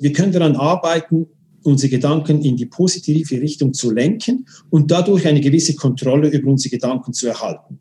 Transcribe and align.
Wir 0.00 0.14
können 0.14 0.32
daran 0.32 0.56
arbeiten, 0.56 1.26
unsere 1.62 1.90
Gedanken 1.90 2.40
in 2.40 2.56
die 2.56 2.64
positive 2.64 3.38
Richtung 3.38 3.74
zu 3.74 3.90
lenken 3.90 4.46
und 4.70 4.90
dadurch 4.90 5.26
eine 5.26 5.42
gewisse 5.42 5.74
Kontrolle 5.74 6.28
über 6.30 6.50
unsere 6.50 6.70
Gedanken 6.70 7.12
zu 7.12 7.28
erhalten. 7.28 7.78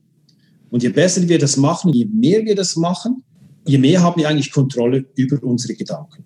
Und 0.69 0.83
je 0.83 0.89
besser 0.89 1.27
wir 1.29 1.39
das 1.39 1.55
machen, 1.55 1.93
je 1.93 2.05
mehr 2.05 2.43
wir 2.43 2.55
das 2.55 2.75
machen, 2.75 3.23
je 3.65 3.77
mehr 3.77 4.01
haben 4.01 4.19
wir 4.19 4.27
eigentlich 4.27 4.51
Kontrolle 4.51 5.05
über 5.15 5.41
unsere 5.43 5.75
Gedanken. 5.75 6.25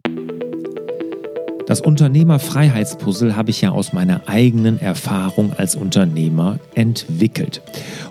Das 1.74 1.82
Unternehmerfreiheitspuzzle 1.82 3.36
habe 3.36 3.50
ich 3.50 3.62
ja 3.62 3.71
aus 3.71 3.94
meiner 3.94 4.30
eigenen 4.30 4.80
Erfahrung 4.80 5.54
als 5.54 5.76
Unternehmer 5.76 6.60
entwickelt. 6.76 7.64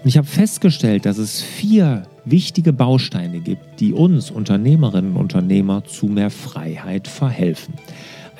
Und 0.02 0.08
ich 0.08 0.16
habe 0.16 0.26
festgestellt, 0.26 1.06
dass 1.06 1.16
es 1.16 1.40
vier 1.40 2.02
wichtige 2.24 2.72
Bausteine 2.72 3.38
gibt, 3.38 3.78
die 3.78 3.92
uns 3.92 4.32
Unternehmerinnen 4.32 5.12
und 5.12 5.32
Unternehmer 5.32 5.84
zu 5.84 6.06
mehr 6.06 6.30
Freiheit 6.30 7.06
verhelfen. 7.06 7.74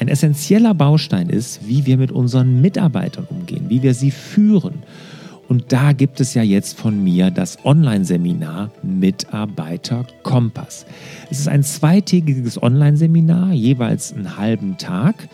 Ein 0.01 0.09
essentieller 0.09 0.75
Baustein 0.75 1.29
ist, 1.29 1.69
wie 1.69 1.87
wir 1.87 1.99
mit 1.99 2.11
unseren 2.11 2.61
Mitarbeitern 2.61 3.29
umgehen, 3.31 3.67
wie 3.69 3.85
wir 3.85 3.95
sie 3.95 4.11
führen. 4.11 4.83
Und 5.53 5.71
da 5.71 5.93
gibt 5.93 6.19
es 6.19 6.33
ja 6.33 6.43
jetzt 6.43 6.79
von 6.79 7.05
mir 7.05 7.31
das 7.31 7.63
Online-Seminar 7.63 8.71
Mitarbeiter 8.83 10.07
Kompass. 10.23 10.87
Es 11.31 11.41
ist 11.41 11.49
ein 11.49 11.63
zweitägiges 11.63 12.63
Online-Seminar, 12.63 13.53
jeweils 13.53 14.15
einen 14.15 14.39
halben 14.39 14.79
Tag 14.79 15.29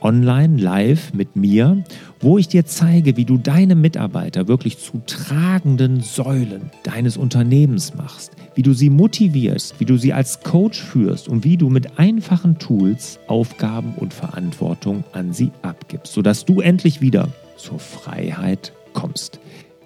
online, 0.00 0.56
live 0.56 1.12
mit 1.12 1.36
mir, 1.36 1.84
wo 2.18 2.38
ich 2.38 2.48
dir 2.48 2.64
zeige, 2.64 3.18
wie 3.18 3.26
du 3.26 3.36
deine 3.36 3.74
Mitarbeiter 3.74 4.48
wirklich 4.48 4.78
zu 4.78 5.02
tragenden 5.04 6.00
Säulen 6.00 6.70
deines 6.82 7.18
Unternehmens 7.18 7.94
machst, 7.94 8.32
wie 8.54 8.62
du 8.62 8.72
sie 8.72 8.88
motivierst, 8.88 9.78
wie 9.80 9.84
du 9.84 9.98
sie 9.98 10.14
als 10.14 10.40
Coach 10.40 10.80
führst 10.80 11.28
und 11.28 11.44
wie 11.44 11.58
du 11.58 11.68
mit 11.68 11.98
einfachen 11.98 12.58
Tools 12.58 13.18
Aufgaben 13.26 13.92
und 13.96 14.14
Verantwortung 14.14 15.04
an 15.12 15.34
sie 15.34 15.50
abgibst, 15.60 16.14
sodass 16.14 16.46
du 16.46 16.62
endlich 16.62 17.02
wieder 17.02 17.28
zur 17.58 17.78
Freiheit 17.78 18.72
kommst. 18.94 19.40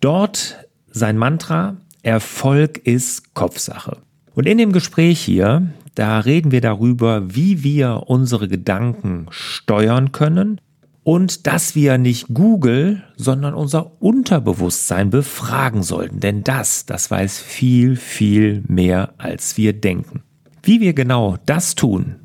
Dort 0.00 0.63
sein 0.94 1.18
Mantra, 1.18 1.76
Erfolg 2.02 2.78
ist 2.78 3.34
Kopfsache. 3.34 3.98
Und 4.34 4.46
in 4.46 4.58
dem 4.58 4.72
Gespräch 4.72 5.20
hier, 5.20 5.68
da 5.94 6.20
reden 6.20 6.52
wir 6.52 6.60
darüber, 6.60 7.34
wie 7.34 7.62
wir 7.64 8.04
unsere 8.06 8.48
Gedanken 8.48 9.26
steuern 9.30 10.12
können 10.12 10.60
und 11.02 11.46
dass 11.46 11.74
wir 11.74 11.98
nicht 11.98 12.28
Google, 12.32 13.02
sondern 13.16 13.54
unser 13.54 14.00
Unterbewusstsein 14.00 15.10
befragen 15.10 15.82
sollten. 15.82 16.20
Denn 16.20 16.44
das, 16.44 16.86
das 16.86 17.10
weiß 17.10 17.40
viel, 17.40 17.96
viel 17.96 18.62
mehr, 18.68 19.14
als 19.18 19.56
wir 19.56 19.72
denken. 19.72 20.22
Wie 20.62 20.80
wir 20.80 20.94
genau 20.94 21.36
das 21.44 21.74
tun 21.74 22.16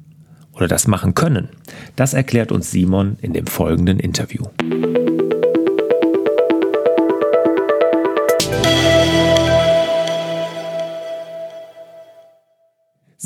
oder 0.53 0.67
das 0.67 0.87
machen 0.87 1.15
können, 1.15 1.49
das 1.95 2.13
erklärt 2.13 2.51
uns 2.51 2.69
Simon 2.69 3.17
in 3.21 3.33
dem 3.33 3.47
folgenden 3.47 3.99
Interview. 3.99 4.45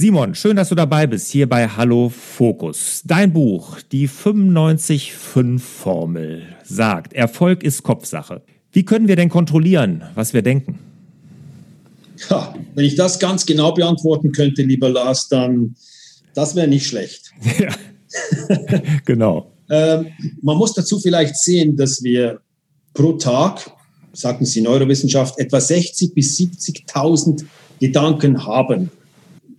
Simon, 0.04 0.36
schön, 0.36 0.58
dass 0.58 0.68
du 0.68 0.76
dabei 0.76 1.08
bist, 1.08 1.32
hier 1.32 1.48
bei 1.48 1.66
Hallo 1.66 2.10
Fokus. 2.10 3.04
Dein 3.06 3.32
Buch, 3.32 3.80
die 3.94 4.10
95-5-Formel, 4.10 6.44
sagt, 6.62 7.14
Erfolg 7.14 7.64
ist 7.64 7.84
Kopfsache. 7.84 8.42
Wie 8.74 8.84
können 8.84 9.08
wir 9.08 9.16
denn 9.16 9.30
kontrollieren, 9.30 10.04
was 10.14 10.34
wir 10.34 10.42
denken? 10.42 10.78
Ja, 12.30 12.54
wenn 12.76 12.84
ich 12.84 12.96
das 12.96 13.18
ganz 13.18 13.46
genau 13.46 13.72
beantworten 13.72 14.34
könnte, 14.34 14.64
lieber 14.64 14.90
Lars, 14.90 15.30
dann 15.30 15.74
das 16.36 16.54
wäre 16.54 16.68
nicht 16.68 16.86
schlecht. 16.86 17.32
Ja, 17.58 17.74
genau. 19.06 19.54
ähm, 19.70 20.08
man 20.42 20.58
muss 20.58 20.74
dazu 20.74 21.00
vielleicht 21.00 21.38
sehen, 21.38 21.78
dass 21.78 22.04
wir 22.04 22.42
pro 22.94 23.14
Tag, 23.14 23.72
sagten 24.12 24.44
Sie 24.44 24.60
Neurowissenschaft, 24.60 25.40
etwa 25.40 25.60
60.000 25.60 26.14
bis 26.14 26.38
70.000 26.38 27.46
Gedanken 27.80 28.46
haben 28.46 28.92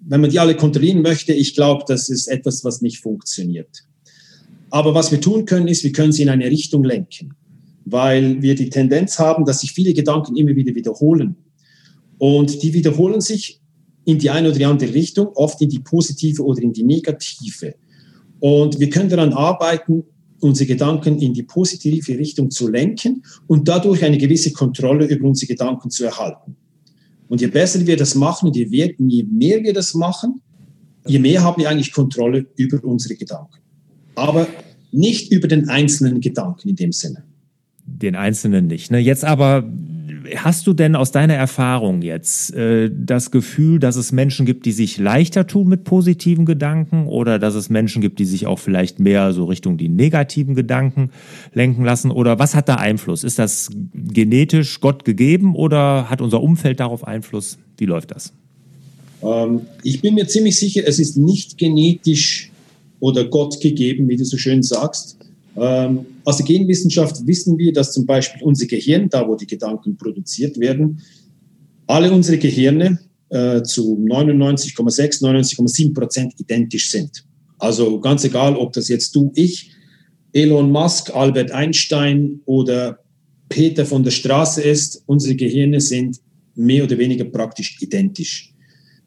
wenn 0.06 0.20
man 0.20 0.30
die 0.30 0.38
alle 0.38 0.56
kontrollieren 0.56 1.02
möchte, 1.02 1.32
ich 1.32 1.54
glaube, 1.54 1.84
das 1.86 2.08
ist 2.08 2.28
etwas, 2.28 2.64
was 2.64 2.82
nicht 2.82 2.98
funktioniert. 2.98 3.84
Aber 4.70 4.94
was 4.94 5.12
wir 5.12 5.20
tun 5.20 5.44
können, 5.44 5.68
ist, 5.68 5.84
wir 5.84 5.92
können 5.92 6.12
sie 6.12 6.22
in 6.22 6.28
eine 6.28 6.46
Richtung 6.46 6.84
lenken, 6.84 7.34
weil 7.84 8.42
wir 8.42 8.54
die 8.54 8.70
Tendenz 8.70 9.18
haben, 9.18 9.44
dass 9.44 9.60
sich 9.60 9.72
viele 9.72 9.94
Gedanken 9.94 10.36
immer 10.36 10.54
wieder 10.56 10.74
wiederholen. 10.74 11.36
Und 12.18 12.62
die 12.62 12.72
wiederholen 12.72 13.20
sich 13.20 13.60
in 14.04 14.18
die 14.18 14.30
eine 14.30 14.48
oder 14.48 14.58
die 14.58 14.64
andere 14.64 14.92
Richtung, 14.92 15.28
oft 15.28 15.60
in 15.62 15.70
die 15.70 15.78
positive 15.78 16.44
oder 16.44 16.62
in 16.62 16.72
die 16.72 16.84
negative. 16.84 17.74
Und 18.40 18.78
wir 18.78 18.90
können 18.90 19.08
daran 19.08 19.32
arbeiten, 19.32 20.04
unsere 20.40 20.66
Gedanken 20.66 21.18
in 21.18 21.32
die 21.32 21.44
positive 21.44 22.18
Richtung 22.18 22.50
zu 22.50 22.68
lenken 22.68 23.22
und 23.46 23.66
dadurch 23.66 24.04
eine 24.04 24.18
gewisse 24.18 24.52
Kontrolle 24.52 25.06
über 25.06 25.26
unsere 25.26 25.48
Gedanken 25.48 25.90
zu 25.90 26.04
erhalten. 26.04 26.56
Und 27.28 27.40
je 27.40 27.46
besser 27.48 27.86
wir 27.86 27.96
das 27.96 28.14
machen 28.14 28.52
je, 28.52 28.70
je 29.08 29.24
mehr 29.24 29.62
wir 29.62 29.72
das 29.72 29.94
machen, 29.94 30.40
je 31.06 31.18
mehr 31.18 31.42
haben 31.42 31.60
wir 31.60 31.68
eigentlich 31.68 31.92
Kontrolle 31.92 32.46
über 32.56 32.82
unsere 32.84 33.14
Gedanken. 33.14 33.58
Aber 34.14 34.46
nicht 34.92 35.32
über 35.32 35.48
den 35.48 35.68
einzelnen 35.68 36.20
Gedanken 36.20 36.68
in 36.68 36.76
dem 36.76 36.92
Sinne. 36.92 37.24
Den 37.86 38.14
einzelnen 38.16 38.66
nicht. 38.66 38.90
Ne? 38.90 38.98
Jetzt 38.98 39.24
aber 39.24 39.64
hast 40.36 40.66
du 40.66 40.72
denn 40.72 40.96
aus 40.96 41.12
deiner 41.12 41.34
Erfahrung 41.34 42.02
jetzt 42.02 42.54
äh, 42.54 42.90
das 42.94 43.30
Gefühl, 43.30 43.78
dass 43.78 43.96
es 43.96 44.12
Menschen 44.12 44.46
gibt, 44.46 44.66
die 44.66 44.72
sich 44.72 44.98
leichter 44.98 45.46
tun 45.46 45.68
mit 45.68 45.84
positiven 45.84 46.46
Gedanken 46.46 47.06
oder 47.06 47.38
dass 47.38 47.54
es 47.54 47.70
Menschen 47.70 48.02
gibt, 48.02 48.18
die 48.18 48.24
sich 48.24 48.46
auch 48.46 48.58
vielleicht 48.58 48.98
mehr 48.98 49.32
so 49.32 49.44
Richtung 49.44 49.76
die 49.76 49.88
negativen 49.88 50.54
Gedanken 50.54 51.10
lenken 51.52 51.84
lassen? 51.84 52.10
Oder 52.10 52.38
was 52.38 52.54
hat 52.54 52.68
da 52.68 52.76
Einfluss? 52.76 53.24
Ist 53.24 53.38
das 53.38 53.70
genetisch 53.92 54.80
Gott 54.80 55.04
gegeben 55.04 55.54
oder 55.54 56.10
hat 56.10 56.20
unser 56.20 56.42
Umfeld 56.42 56.80
darauf 56.80 57.06
Einfluss? 57.06 57.58
Wie 57.76 57.86
läuft 57.86 58.10
das? 58.10 58.32
Ähm, 59.22 59.62
ich 59.82 60.00
bin 60.00 60.14
mir 60.14 60.26
ziemlich 60.26 60.58
sicher, 60.58 60.82
es 60.86 60.98
ist 60.98 61.16
nicht 61.16 61.58
genetisch 61.58 62.50
oder 63.00 63.24
Gott 63.24 63.60
gegeben, 63.60 64.08
wie 64.08 64.16
du 64.16 64.24
so 64.24 64.36
schön 64.36 64.62
sagst. 64.62 65.16
Ähm, 65.56 66.06
aus 66.24 66.38
der 66.38 66.46
Genwissenschaft 66.46 67.26
wissen 67.26 67.58
wir, 67.58 67.72
dass 67.72 67.92
zum 67.92 68.06
Beispiel 68.06 68.42
unser 68.42 68.66
Gehirn, 68.66 69.08
da 69.08 69.28
wo 69.28 69.36
die 69.36 69.46
Gedanken 69.46 69.96
produziert 69.96 70.58
werden, 70.58 71.00
alle 71.86 72.10
unsere 72.10 72.38
Gehirne 72.38 72.98
äh, 73.28 73.62
zu 73.62 73.98
99,6, 73.98 75.22
99,7 75.22 75.92
Prozent 75.94 76.34
identisch 76.38 76.90
sind. 76.90 77.24
Also 77.58 78.00
ganz 78.00 78.24
egal, 78.24 78.56
ob 78.56 78.72
das 78.72 78.88
jetzt 78.88 79.14
du, 79.14 79.32
ich, 79.34 79.70
Elon 80.32 80.70
Musk, 80.70 81.14
Albert 81.14 81.52
Einstein 81.52 82.40
oder 82.44 82.98
Peter 83.48 83.86
von 83.86 84.02
der 84.02 84.10
Straße 84.10 84.62
ist, 84.62 85.02
unsere 85.06 85.36
Gehirne 85.36 85.80
sind 85.80 86.20
mehr 86.54 86.84
oder 86.84 86.98
weniger 86.98 87.24
praktisch 87.24 87.76
identisch. 87.80 88.52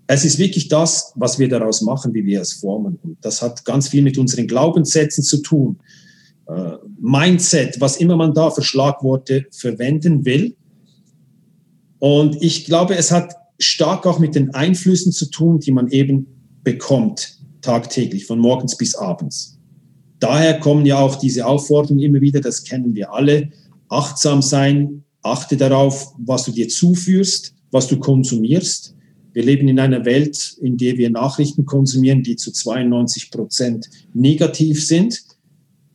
Es 0.08 0.24
ist 0.24 0.38
wirklich 0.38 0.70
das, 0.70 1.12
was 1.16 1.38
wir 1.38 1.50
daraus 1.50 1.82
machen, 1.82 2.14
wie 2.14 2.26
wir 2.26 2.42
es 2.42 2.54
formen. 2.54 2.98
Und 3.04 3.18
das 3.22 3.42
hat 3.42 3.66
ganz 3.66 3.90
viel 3.90 4.02
mit 4.02 4.18
unseren 4.18 4.48
Glaubenssätzen 4.48 5.24
zu 5.24 5.42
tun. 5.42 5.80
Äh, 6.48 6.78
Mindset, 7.00 7.80
was 7.82 7.98
immer 7.98 8.16
man 8.16 8.34
da 8.34 8.50
für 8.50 8.64
Schlagworte 8.64 9.46
verwenden 9.52 10.26
will. 10.26 10.56
Und 12.00 12.42
ich 12.42 12.66
glaube, 12.66 12.96
es 12.96 13.12
hat 13.12 13.34
stark 13.60 14.06
auch 14.06 14.20
mit 14.20 14.36
den 14.36 14.54
Einflüssen 14.54 15.12
zu 15.12 15.30
tun, 15.30 15.60
die 15.60 15.72
man 15.72 15.90
eben 15.90 16.28
bekommt 16.64 17.38
tagtäglich, 17.62 18.26
von 18.26 18.40
morgens 18.40 18.78
bis 18.78 18.96
abends. 18.96 19.60
Daher 20.20 20.60
kommen 20.60 20.86
ja 20.86 21.00
auch 21.00 21.16
diese 21.16 21.46
Aufforderungen 21.46 22.02
immer 22.02 22.22
wieder, 22.22 22.40
das 22.40 22.64
kennen 22.64 22.96
wir 22.96 23.14
alle, 23.14 23.50
achtsam 23.90 24.42
sein, 24.42 25.04
achte 25.22 25.58
darauf, 25.58 26.14
was 26.18 26.46
du 26.46 26.52
dir 26.52 26.70
zuführst, 26.70 27.56
was 27.72 27.88
du 27.88 28.00
konsumierst. 28.00 28.96
Wir 29.34 29.44
leben 29.44 29.68
in 29.68 29.80
einer 29.80 30.06
Welt, 30.06 30.58
in 30.62 30.78
der 30.78 30.98
wir 30.98 31.10
Nachrichten 31.10 31.66
konsumieren, 31.66 32.24
die 32.24 32.38
zu 32.38 32.52
92 32.52 33.32
Prozent 33.32 33.90
negativ 34.14 34.86
sind 34.86 35.28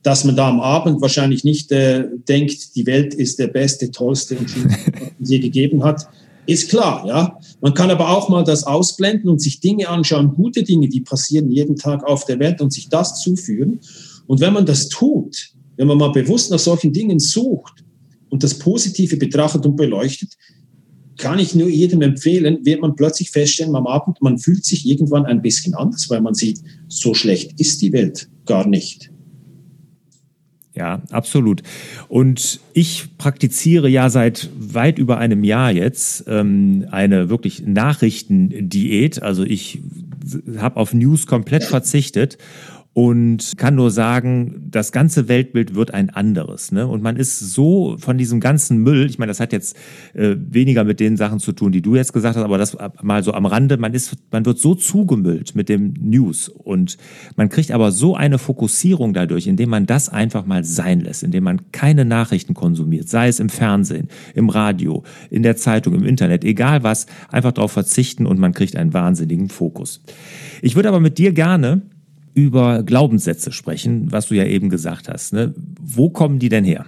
dass 0.03 0.25
man 0.25 0.35
da 0.35 0.49
am 0.49 0.59
Abend 0.59 1.01
wahrscheinlich 1.01 1.43
nicht 1.43 1.71
äh, 1.71 2.05
denkt, 2.27 2.75
die 2.75 2.85
Welt 2.85 3.13
ist 3.13 3.39
der 3.39 3.47
beste, 3.47 3.89
tollste 3.89 4.37
und 4.37 4.49
schönste, 4.49 4.91
die 5.19 5.25
sie 5.25 5.39
gegeben 5.39 5.83
hat, 5.83 6.07
ist 6.45 6.69
klar, 6.69 7.05
ja. 7.07 7.39
Man 7.61 7.73
kann 7.73 7.89
aber 7.89 8.09
auch 8.09 8.27
mal 8.27 8.43
das 8.43 8.65
ausblenden 8.65 9.29
und 9.29 9.41
sich 9.41 9.61
Dinge 9.61 9.87
anschauen, 9.87 10.33
gute 10.33 10.63
Dinge, 10.63 10.89
die 10.89 11.01
passieren 11.01 11.49
jeden 11.49 11.77
Tag 11.77 12.03
auf 12.03 12.25
der 12.25 12.39
Welt 12.39 12.59
und 12.59 12.73
sich 12.73 12.89
das 12.89 13.21
zuführen. 13.21 13.79
Und 14.27 14.41
wenn 14.41 14.53
man 14.53 14.65
das 14.65 14.89
tut, 14.89 15.53
wenn 15.77 15.87
man 15.87 15.97
mal 15.97 16.11
bewusst 16.11 16.51
nach 16.51 16.59
solchen 16.59 16.91
Dingen 16.91 17.19
sucht 17.19 17.85
und 18.29 18.43
das 18.43 18.59
Positive 18.59 19.15
betrachtet 19.15 19.65
und 19.65 19.77
beleuchtet, 19.77 20.33
kann 21.17 21.39
ich 21.39 21.55
nur 21.55 21.69
jedem 21.69 22.01
empfehlen, 22.01 22.65
wird 22.65 22.81
man 22.81 22.95
plötzlich 22.95 23.29
feststellen 23.29 23.75
am 23.75 23.87
Abend, 23.87 24.21
man 24.21 24.37
fühlt 24.37 24.65
sich 24.65 24.85
irgendwann 24.85 25.25
ein 25.25 25.41
bisschen 25.41 25.73
anders, 25.75 26.09
weil 26.09 26.21
man 26.21 26.33
sieht, 26.33 26.59
so 26.87 27.13
schlecht 27.13 27.59
ist 27.59 27.81
die 27.81 27.93
Welt 27.93 28.27
gar 28.45 28.67
nicht. 28.67 29.12
Ja, 30.75 31.03
absolut. 31.11 31.61
Und 32.07 32.59
ich 32.73 33.17
praktiziere 33.19 33.87
ja 33.89 34.09
seit 34.09 34.49
weit 34.57 34.97
über 34.97 35.19
einem 35.19 35.43
Jahr 35.43 35.71
jetzt 35.71 36.25
ähm, 36.27 36.87
eine 36.89 37.29
wirklich 37.29 37.65
Nachrichtendiät. 37.65 39.21
Also 39.21 39.43
ich 39.43 39.81
habe 40.57 40.77
auf 40.77 40.93
News 40.93 41.27
komplett 41.27 41.63
verzichtet 41.63 42.37
und 42.93 43.53
kann 43.57 43.73
nur 43.73 43.89
sagen, 43.89 44.67
das 44.69 44.91
ganze 44.91 45.27
Weltbild 45.27 45.73
wird 45.73 45.93
ein 45.95 46.11
anderes. 46.11 46.71
Ne? 46.71 46.87
Und 46.87 47.01
man 47.01 47.17
ist 47.17 47.39
so 47.39 47.97
von 47.97 48.19
diesem 48.19 48.39
ganzen 48.39 48.77
Müll, 48.77 49.07
ich 49.07 49.17
meine, 49.17 49.31
das 49.31 49.39
hat 49.39 49.51
jetzt 49.51 49.75
äh, 50.13 50.35
weniger 50.37 50.83
mit 50.83 50.99
den 50.99 51.17
Sachen 51.17 51.39
zu 51.39 51.53
tun, 51.53 51.71
die 51.71 51.81
du 51.81 51.95
jetzt 51.95 52.13
gesagt 52.13 52.35
hast, 52.35 52.43
aber 52.43 52.59
das 52.59 52.77
mal 53.01 53.23
so 53.23 53.33
am 53.33 53.47
Rande, 53.47 53.77
man 53.77 53.95
ist, 53.95 54.15
man 54.31 54.45
wird 54.45 54.59
so 54.59 54.75
zugemüllt 54.75 55.55
mit 55.55 55.69
dem 55.69 55.95
News 55.99 56.49
und 56.49 56.97
man 57.35 57.49
kriegt 57.49 57.71
aber 57.71 57.91
so 57.91 58.15
eine 58.15 58.37
Fokussierung 58.37 59.13
dadurch, 59.13 59.47
indem 59.47 59.69
man 59.69 59.87
das 59.87 60.09
einfach 60.09 60.45
mal 60.45 60.63
sein 60.63 61.01
lässt, 61.01 61.23
indem 61.23 61.45
man 61.45 61.71
keine 61.71 62.05
Nachrichten 62.05 62.53
konsumiert, 62.53 63.09
sei 63.09 63.27
es 63.27 63.39
im 63.39 63.49
Fernsehen, 63.49 64.07
im 64.35 64.49
Radio, 64.49 65.03
in 65.31 65.41
der 65.41 65.55
Zeitung, 65.55 65.95
im 65.95 66.03
Internet, 66.03 66.43
egal 66.43 66.83
was, 66.83 67.07
einfach 67.29 67.53
darauf 67.53 67.71
verzichten 67.71 68.27
und 68.27 68.37
man 68.37 68.53
kriegt 68.53 68.75
einen 68.75 68.93
wahnsinnigen 68.93 69.49
Fokus. 69.49 70.03
Ich 70.61 70.75
würde 70.75 70.89
aber 70.89 70.99
mit 70.99 71.17
dir 71.17 71.33
gerne 71.33 71.81
über 72.33 72.83
Glaubenssätze 72.83 73.51
sprechen, 73.51 74.11
was 74.11 74.27
du 74.27 74.35
ja 74.35 74.45
eben 74.45 74.69
gesagt 74.69 75.09
hast. 75.09 75.33
Ne? 75.33 75.53
Wo 75.81 76.09
kommen 76.09 76.39
die 76.39 76.49
denn 76.49 76.65
her? 76.65 76.85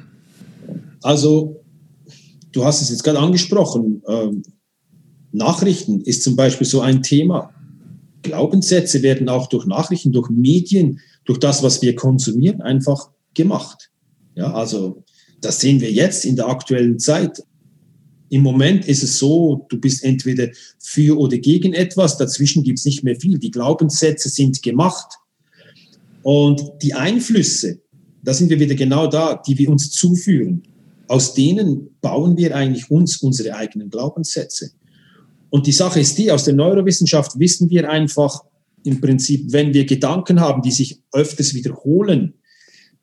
Also, 1.01 1.63
du 2.51 2.65
hast 2.65 2.81
es 2.81 2.89
jetzt 2.89 3.03
gerade 3.03 3.19
angesprochen. 3.19 4.01
Ähm, 4.07 4.43
Nachrichten 5.31 6.01
ist 6.01 6.23
zum 6.23 6.35
Beispiel 6.35 6.65
so 6.65 6.81
ein 6.81 7.03
Thema. 7.03 7.51
Glaubenssätze 8.23 9.03
werden 9.03 9.29
auch 9.29 9.47
durch 9.47 9.65
Nachrichten, 9.65 10.11
durch 10.11 10.29
Medien, 10.29 10.99
durch 11.25 11.39
das, 11.39 11.61
was 11.61 11.81
wir 11.81 11.95
konsumieren, 11.95 12.61
einfach 12.61 13.09
gemacht. 13.33 13.91
Ja, 14.35 14.53
also 14.53 15.03
das 15.41 15.59
sehen 15.59 15.81
wir 15.81 15.91
jetzt 15.91 16.25
in 16.25 16.35
der 16.35 16.47
aktuellen 16.47 16.97
Zeit. 16.97 17.43
Im 18.29 18.41
Moment 18.41 18.87
ist 18.87 19.03
es 19.03 19.19
so, 19.19 19.67
du 19.69 19.79
bist 19.79 20.03
entweder 20.03 20.47
für 20.79 21.17
oder 21.19 21.37
gegen 21.37 21.73
etwas, 21.73 22.17
dazwischen 22.17 22.63
gibt 22.63 22.79
es 22.79 22.85
nicht 22.85 23.03
mehr 23.03 23.15
viel. 23.19 23.37
Die 23.37 23.51
Glaubenssätze 23.51 24.29
sind 24.29 24.63
gemacht. 24.63 25.17
Und 26.25 26.81
die 26.81 26.95
Einflüsse, 26.95 27.81
da 28.23 28.33
sind 28.33 28.49
wir 28.49 28.59
wieder 28.59 28.73
genau 28.73 29.05
da, 29.05 29.39
die 29.47 29.59
wir 29.59 29.69
uns 29.69 29.91
zuführen. 29.91 30.63
Aus 31.07 31.35
denen 31.35 31.99
bauen 32.01 32.35
wir 32.35 32.55
eigentlich 32.55 32.89
uns 32.89 33.17
unsere 33.17 33.55
eigenen 33.55 33.91
Glaubenssätze. 33.91 34.71
Und 35.51 35.67
die 35.67 35.71
Sache 35.71 35.99
ist 35.99 36.17
die, 36.17 36.31
aus 36.31 36.43
der 36.43 36.55
Neurowissenschaft 36.55 37.37
wissen 37.37 37.69
wir 37.69 37.87
einfach 37.87 38.43
im 38.83 39.01
Prinzip, 39.01 39.53
wenn 39.53 39.75
wir 39.75 39.85
Gedanken 39.85 40.39
haben, 40.39 40.63
die 40.63 40.71
sich 40.71 40.99
öfters 41.13 41.53
wiederholen, 41.53 42.33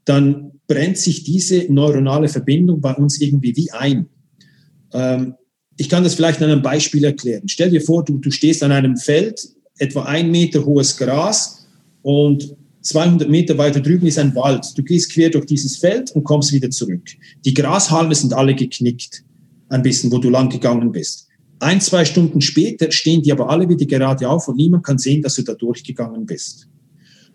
dann 0.04 0.54
brennt 0.66 0.98
sich 0.98 1.22
diese 1.22 1.72
neuronale 1.72 2.26
Verbindung 2.26 2.80
bei 2.80 2.92
uns 2.92 3.20
irgendwie 3.20 3.54
wie 3.54 3.70
ein. 3.70 4.06
Ähm, 4.92 5.34
ich 5.76 5.88
kann 5.88 6.02
das 6.02 6.16
vielleicht 6.16 6.42
an 6.42 6.50
einem 6.50 6.62
Beispiel 6.62 7.04
erklären. 7.04 7.46
Stell 7.46 7.70
dir 7.70 7.82
vor, 7.82 8.04
du, 8.04 8.18
du 8.18 8.32
stehst 8.32 8.64
an 8.64 8.72
einem 8.72 8.96
Feld, 8.96 9.48
etwa 9.78 10.06
ein 10.06 10.32
Meter 10.32 10.64
hohes 10.64 10.96
Gras 10.96 11.68
und 12.02 12.56
200 12.82 13.28
Meter 13.30 13.56
weiter 13.58 13.80
drüben 13.80 14.06
ist 14.06 14.18
ein 14.18 14.34
Wald. 14.34 14.66
Du 14.76 14.82
gehst 14.82 15.12
quer 15.12 15.30
durch 15.30 15.46
dieses 15.46 15.76
Feld 15.76 16.10
und 16.12 16.24
kommst 16.24 16.52
wieder 16.52 16.70
zurück. 16.70 17.02
Die 17.44 17.54
Grashalme 17.54 18.14
sind 18.14 18.34
alle 18.34 18.54
geknickt, 18.54 19.24
ein 19.68 19.82
bisschen, 19.82 20.10
wo 20.10 20.18
du 20.18 20.30
lang 20.30 20.50
gegangen 20.50 20.92
bist. 20.92 21.28
Ein, 21.60 21.80
zwei 21.80 22.04
Stunden 22.04 22.40
später 22.40 22.90
stehen 22.90 23.22
die 23.22 23.30
aber 23.30 23.48
alle 23.48 23.68
wieder 23.68 23.86
gerade 23.86 24.28
auf 24.28 24.48
und 24.48 24.56
niemand 24.56 24.84
kann 24.84 24.98
sehen, 24.98 25.22
dass 25.22 25.36
du 25.36 25.42
da 25.42 25.54
durchgegangen 25.54 26.26
bist. 26.26 26.68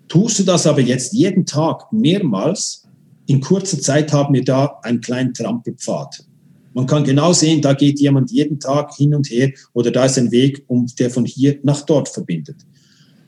Tust 0.09 0.39
du 0.39 0.43
das 0.43 0.67
aber 0.67 0.81
jetzt 0.81 1.13
jeden 1.13 1.45
Tag 1.45 1.91
mehrmals, 1.93 2.83
in 3.25 3.41
kurzer 3.41 3.79
Zeit 3.79 4.11
haben 4.11 4.33
wir 4.33 4.43
da 4.43 4.79
einen 4.83 5.01
kleinen 5.01 5.33
Trampelpfad. 5.33 6.25
Man 6.73 6.85
kann 6.85 7.03
genau 7.03 7.33
sehen, 7.33 7.61
da 7.61 7.73
geht 7.73 7.99
jemand 7.99 8.31
jeden 8.31 8.59
Tag 8.59 8.93
hin 8.95 9.15
und 9.15 9.29
her 9.29 9.51
oder 9.73 9.91
da 9.91 10.05
ist 10.05 10.17
ein 10.17 10.31
Weg, 10.31 10.65
der 10.99 11.09
von 11.09 11.25
hier 11.25 11.59
nach 11.63 11.81
dort 11.81 12.07
verbindet. 12.07 12.57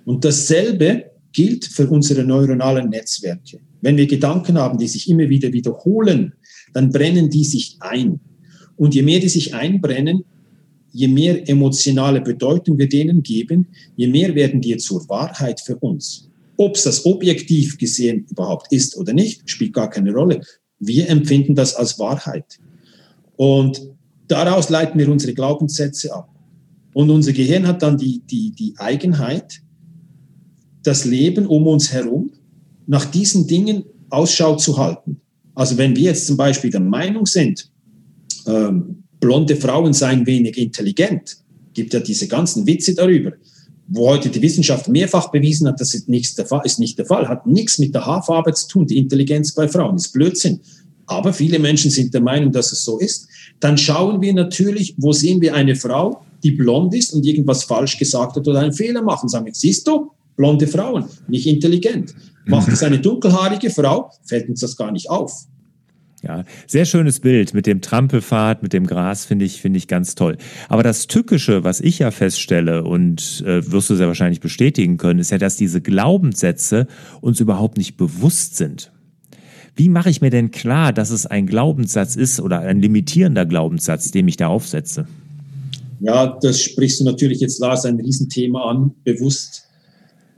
Und 0.05 0.23
dasselbe 0.23 1.05
gilt 1.39 1.63
für 1.63 1.89
unsere 1.89 2.25
neuronalen 2.25 2.89
Netzwerke. 2.89 3.61
Wenn 3.79 3.95
wir 3.95 4.07
Gedanken 4.07 4.57
haben, 4.57 4.77
die 4.77 4.89
sich 4.89 5.09
immer 5.09 5.29
wieder 5.29 5.53
wiederholen, 5.53 6.33
dann 6.73 6.89
brennen 6.89 7.29
die 7.29 7.45
sich 7.45 7.77
ein. 7.79 8.19
Und 8.75 8.93
je 8.93 9.03
mehr 9.03 9.21
die 9.21 9.29
sich 9.29 9.55
einbrennen, 9.55 10.25
je 10.91 11.07
mehr 11.07 11.47
emotionale 11.47 12.19
Bedeutung 12.19 12.77
wir 12.77 12.89
denen 12.89 13.23
geben, 13.23 13.67
je 13.95 14.07
mehr 14.07 14.35
werden 14.35 14.59
die 14.59 14.75
zur 14.75 15.07
Wahrheit 15.07 15.61
für 15.61 15.77
uns. 15.77 16.29
Ob 16.57 16.75
es 16.75 16.83
das 16.83 17.05
objektiv 17.05 17.77
gesehen 17.77 18.25
überhaupt 18.29 18.69
ist 18.73 18.97
oder 18.97 19.13
nicht, 19.13 19.49
spielt 19.49 19.71
gar 19.71 19.89
keine 19.89 20.11
Rolle. 20.11 20.41
Wir 20.77 21.07
empfinden 21.07 21.55
das 21.55 21.73
als 21.73 21.97
Wahrheit. 21.99 22.59
Und 23.37 23.81
daraus 24.27 24.67
leiten 24.67 24.99
wir 24.99 25.07
unsere 25.07 25.33
Glaubenssätze 25.33 26.13
ab. 26.13 26.27
Und 26.93 27.09
unser 27.09 27.31
Gehirn 27.31 27.65
hat 27.65 27.81
dann 27.81 27.97
die, 27.97 28.23
die, 28.29 28.51
die 28.51 28.73
Eigenheit, 28.75 29.61
das 30.89 31.05
Leben 31.05 31.45
um 31.45 31.67
uns 31.67 31.93
herum 31.93 32.31
nach 32.87 33.05
diesen 33.05 33.45
Dingen 33.45 33.83
Ausschau 34.09 34.55
zu 34.55 34.77
halten. 34.79 35.21
Also 35.53 35.77
wenn 35.77 35.95
wir 35.95 36.03
jetzt 36.03 36.25
zum 36.25 36.35
Beispiel 36.35 36.71
der 36.71 36.79
Meinung 36.79 37.27
sind, 37.27 37.69
ähm, 38.47 39.03
blonde 39.19 39.55
Frauen 39.55 39.93
seien 39.93 40.25
wenig 40.25 40.57
intelligent, 40.57 41.37
gibt 41.75 41.93
ja 41.93 41.99
diese 41.99 42.27
ganzen 42.27 42.65
Witze 42.65 42.95
darüber, 42.95 43.33
wo 43.87 44.09
heute 44.09 44.29
die 44.29 44.41
Wissenschaft 44.41 44.87
mehrfach 44.87 45.29
bewiesen 45.29 45.67
hat, 45.67 45.79
das 45.79 45.93
ist, 45.93 46.09
nichts 46.09 46.33
der 46.33 46.47
Fall, 46.47 46.61
ist 46.63 46.79
nicht 46.79 46.97
der 46.97 47.05
Fall, 47.05 47.27
hat 47.27 47.45
nichts 47.45 47.77
mit 47.77 47.93
der 47.93 48.07
Haarfarbe 48.07 48.51
zu 48.55 48.67
tun, 48.67 48.87
die 48.87 48.97
Intelligenz 48.97 49.53
bei 49.53 49.67
Frauen 49.67 49.95
ist 49.95 50.11
Blödsinn. 50.11 50.59
Aber 51.05 51.33
viele 51.33 51.59
Menschen 51.59 51.91
sind 51.91 52.15
der 52.15 52.21
Meinung, 52.21 52.51
dass 52.51 52.71
es 52.71 52.83
so 52.83 52.97
ist. 52.97 53.27
Dann 53.59 53.77
schauen 53.77 54.21
wir 54.21 54.33
natürlich, 54.33 54.95
wo 54.97 55.11
sehen 55.11 55.39
wir 55.39 55.53
eine 55.53 55.75
Frau, 55.75 56.21
die 56.43 56.51
blond 56.51 56.95
ist 56.95 57.13
und 57.13 57.25
irgendwas 57.27 57.63
falsch 57.63 57.99
gesagt 57.99 58.37
hat 58.37 58.47
oder 58.47 58.59
einen 58.59 58.73
Fehler 58.73 59.03
machen. 59.03 59.29
Sagen 59.29 59.45
wir, 59.45 59.53
siehst 59.53 59.87
du, 59.87 60.11
blonde 60.39 60.67
Frauen, 60.67 61.03
nicht 61.27 61.45
intelligent. 61.47 62.15
Macht 62.45 62.69
es 62.69 62.81
eine 62.81 62.97
dunkelhaarige 62.97 63.69
Frau, 63.69 64.09
fällt 64.23 64.47
uns 64.47 64.61
das 64.61 64.77
gar 64.77 64.89
nicht 64.89 65.09
auf. 65.09 65.33
Ja, 66.23 66.45
sehr 66.65 66.85
schönes 66.85 67.19
Bild 67.19 67.53
mit 67.53 67.65
dem 67.65 67.81
Trampelpfad, 67.81 68.63
mit 68.63 68.71
dem 68.71 68.87
Gras, 68.87 69.25
finde 69.25 69.43
ich, 69.43 69.61
finde 69.61 69.77
ich 69.77 69.87
ganz 69.87 70.15
toll. 70.15 70.37
Aber 70.69 70.81
das 70.81 71.07
Tückische, 71.07 71.65
was 71.65 71.81
ich 71.81 71.99
ja 71.99 72.11
feststelle 72.11 72.85
und 72.85 73.43
äh, 73.45 73.69
wirst 73.69 73.89
du 73.89 73.95
sehr 73.95 74.07
wahrscheinlich 74.07 74.39
bestätigen 74.39 74.95
können, 74.95 75.19
ist 75.19 75.31
ja, 75.31 75.37
dass 75.37 75.57
diese 75.57 75.81
Glaubenssätze 75.81 76.87
uns 77.19 77.41
überhaupt 77.41 77.77
nicht 77.77 77.97
bewusst 77.97 78.55
sind. 78.55 78.93
Wie 79.75 79.89
mache 79.89 80.09
ich 80.09 80.21
mir 80.21 80.29
denn 80.29 80.51
klar, 80.51 80.93
dass 80.93 81.09
es 81.09 81.25
ein 81.25 81.47
Glaubenssatz 81.47 82.15
ist 82.15 82.39
oder 82.39 82.59
ein 82.59 82.81
limitierender 82.81 83.45
Glaubenssatz, 83.45 84.11
den 84.11 84.27
ich 84.29 84.37
da 84.37 84.47
aufsetze? 84.47 85.05
Ja, 85.99 86.37
das 86.41 86.61
sprichst 86.61 87.01
du 87.01 87.03
natürlich 87.03 87.41
jetzt, 87.41 87.59
Lars, 87.59 87.85
ein 87.85 87.99
Riesenthema 87.99 88.69
an, 88.69 88.91
bewusst 89.03 89.68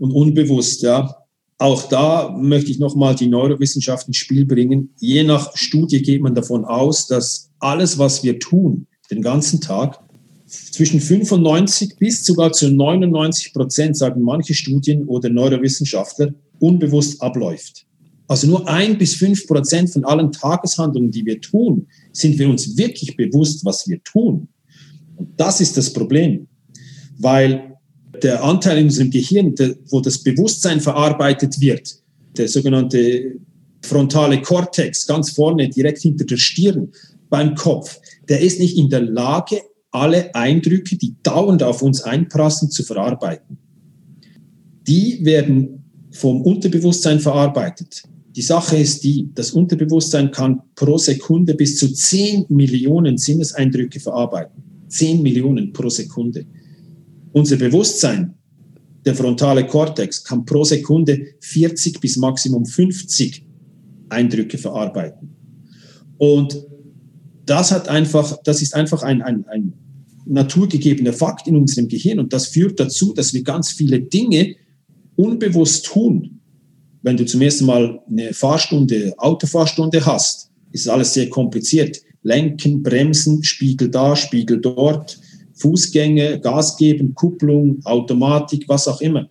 und 0.01 0.11
unbewusst, 0.11 0.81
ja. 0.81 1.15
Auch 1.59 1.87
da 1.87 2.35
möchte 2.35 2.71
ich 2.71 2.79
nochmal 2.79 3.13
die 3.13 3.27
Neurowissenschaft 3.27 4.07
ins 4.07 4.17
Spiel 4.17 4.45
bringen. 4.45 4.95
Je 4.99 5.23
nach 5.23 5.55
Studie 5.55 6.01
geht 6.01 6.23
man 6.23 6.33
davon 6.33 6.65
aus, 6.65 7.05
dass 7.05 7.51
alles, 7.59 7.99
was 7.99 8.23
wir 8.23 8.39
tun, 8.39 8.87
den 9.11 9.21
ganzen 9.21 9.61
Tag, 9.61 9.99
zwischen 10.47 10.99
95 10.99 11.97
bis 11.97 12.25
sogar 12.25 12.51
zu 12.51 12.71
99 12.71 13.53
Prozent, 13.53 13.95
sagen 13.95 14.23
manche 14.23 14.55
Studien 14.55 15.05
oder 15.05 15.29
Neurowissenschaftler, 15.29 16.33
unbewusst 16.57 17.21
abläuft. 17.21 17.85
Also 18.27 18.47
nur 18.47 18.67
ein 18.67 18.97
bis 18.97 19.13
fünf 19.13 19.45
Prozent 19.45 19.91
von 19.91 20.03
allen 20.03 20.31
Tageshandlungen, 20.31 21.11
die 21.11 21.25
wir 21.27 21.39
tun, 21.39 21.85
sind 22.11 22.39
wir 22.39 22.49
uns 22.49 22.75
wirklich 22.75 23.15
bewusst, 23.15 23.63
was 23.65 23.87
wir 23.87 24.01
tun. 24.03 24.47
Und 25.15 25.29
das 25.37 25.61
ist 25.61 25.77
das 25.77 25.93
Problem, 25.93 26.47
weil 27.19 27.70
der 28.23 28.43
Anteil 28.43 28.79
in 28.79 28.85
unserem 28.85 29.11
Gehirn, 29.11 29.55
der, 29.55 29.75
wo 29.89 30.01
das 30.01 30.19
Bewusstsein 30.19 30.79
verarbeitet 30.79 31.59
wird, 31.59 31.97
der 32.37 32.47
sogenannte 32.47 33.35
frontale 33.81 34.41
Kortex, 34.41 35.07
ganz 35.07 35.31
vorne, 35.31 35.69
direkt 35.69 36.01
hinter 36.01 36.25
der 36.25 36.37
Stirn, 36.37 36.89
beim 37.29 37.55
Kopf, 37.55 37.99
der 38.29 38.41
ist 38.41 38.59
nicht 38.59 38.77
in 38.77 38.89
der 38.89 39.01
Lage, 39.01 39.61
alle 39.91 40.33
Eindrücke, 40.35 40.97
die 40.97 41.15
dauernd 41.23 41.63
auf 41.63 41.81
uns 41.81 42.01
einprassen, 42.01 42.69
zu 42.69 42.83
verarbeiten. 42.83 43.57
Die 44.87 45.19
werden 45.23 45.83
vom 46.11 46.41
Unterbewusstsein 46.41 47.19
verarbeitet. 47.19 48.03
Die 48.35 48.41
Sache 48.41 48.77
ist 48.77 49.03
die, 49.03 49.29
das 49.33 49.51
Unterbewusstsein 49.51 50.31
kann 50.31 50.61
pro 50.75 50.97
Sekunde 50.97 51.53
bis 51.53 51.77
zu 51.77 51.91
10 51.91 52.45
Millionen 52.49 53.17
Sinneseindrücke 53.17 53.99
verarbeiten. 53.99 54.63
10 54.87 55.21
Millionen 55.21 55.73
pro 55.73 55.89
Sekunde. 55.89 56.45
Unser 57.33 57.57
Bewusstsein 57.57 58.35
der 59.05 59.15
frontale 59.15 59.65
Kortex 59.65 60.23
kann 60.23 60.45
pro 60.45 60.63
Sekunde 60.63 61.25
40 61.39 61.99
bis 61.99 62.17
maximum 62.17 62.65
50 62.65 63.45
Eindrücke 64.09 64.57
verarbeiten. 64.57 65.29
Und 66.17 66.61
das 67.45 67.71
hat 67.71 67.87
einfach, 67.87 68.37
das 68.43 68.61
ist 68.61 68.75
einfach 68.75 69.01
ein, 69.01 69.21
ein, 69.21 69.45
ein 69.47 69.73
naturgegebener 70.25 71.13
Fakt 71.13 71.47
in 71.47 71.55
unserem 71.55 71.87
Gehirn 71.87 72.19
und 72.19 72.31
das 72.31 72.47
führt 72.47 72.79
dazu, 72.79 73.13
dass 73.13 73.33
wir 73.33 73.43
ganz 73.43 73.71
viele 73.71 73.99
Dinge 73.99 74.55
unbewusst 75.15 75.85
tun. 75.85 76.39
Wenn 77.01 77.17
du 77.17 77.25
zum 77.25 77.41
ersten 77.41 77.65
Mal 77.65 77.99
eine 78.07 78.33
Fahrstunde, 78.33 79.13
Autofahrstunde 79.17 80.05
hast, 80.05 80.51
ist 80.71 80.87
alles 80.87 81.13
sehr 81.13 81.29
kompliziert. 81.29 81.99
Lenken, 82.21 82.83
Bremsen, 82.83 83.43
Spiegel 83.43 83.89
da, 83.89 84.15
Spiegel 84.15 84.61
dort, 84.61 85.19
Fußgänge, 85.61 86.39
Gas 86.39 86.77
geben, 86.77 87.13
Kupplung, 87.15 87.79
Automatik, 87.85 88.65
was 88.67 88.87
auch 88.87 89.01
immer. 89.01 89.29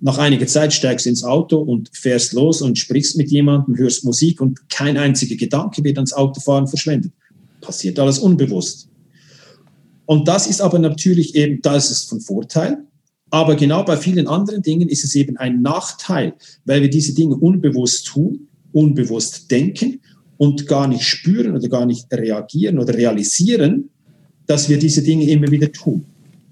Nach 0.00 0.18
einiger 0.18 0.46
Zeit 0.46 0.72
steigst 0.72 1.04
du 1.04 1.10
ins 1.10 1.24
Auto 1.24 1.58
und 1.58 1.90
fährst 1.92 2.32
los 2.32 2.62
und 2.62 2.78
sprichst 2.78 3.16
mit 3.16 3.30
jemandem, 3.30 3.76
hörst 3.76 4.04
Musik 4.04 4.40
und 4.40 4.70
kein 4.70 4.96
einziger 4.96 5.36
Gedanke 5.36 5.84
wird 5.84 5.98
ans 5.98 6.12
Autofahren 6.12 6.66
verschwendet. 6.66 7.12
Passiert 7.60 7.98
alles 7.98 8.18
unbewusst. 8.18 8.88
Und 10.06 10.26
das 10.26 10.46
ist 10.46 10.60
aber 10.60 10.78
natürlich 10.78 11.34
eben, 11.34 11.60
da 11.62 11.76
ist 11.76 11.90
es 11.90 12.04
von 12.04 12.20
Vorteil. 12.20 12.78
Aber 13.30 13.54
genau 13.54 13.84
bei 13.84 13.96
vielen 13.96 14.26
anderen 14.26 14.62
Dingen 14.62 14.88
ist 14.88 15.04
es 15.04 15.14
eben 15.14 15.36
ein 15.36 15.62
Nachteil, 15.62 16.34
weil 16.64 16.82
wir 16.82 16.90
diese 16.90 17.14
Dinge 17.14 17.36
unbewusst 17.36 18.06
tun, 18.06 18.48
unbewusst 18.72 19.50
denken 19.50 20.00
und 20.36 20.66
gar 20.66 20.88
nicht 20.88 21.04
spüren 21.04 21.54
oder 21.54 21.68
gar 21.68 21.86
nicht 21.86 22.06
reagieren 22.12 22.78
oder 22.78 22.94
realisieren, 22.94 23.90
dass 24.50 24.68
wir 24.68 24.78
diese 24.78 25.00
Dinge 25.00 25.30
immer 25.30 25.48
wieder 25.48 25.70
tun. 25.70 26.04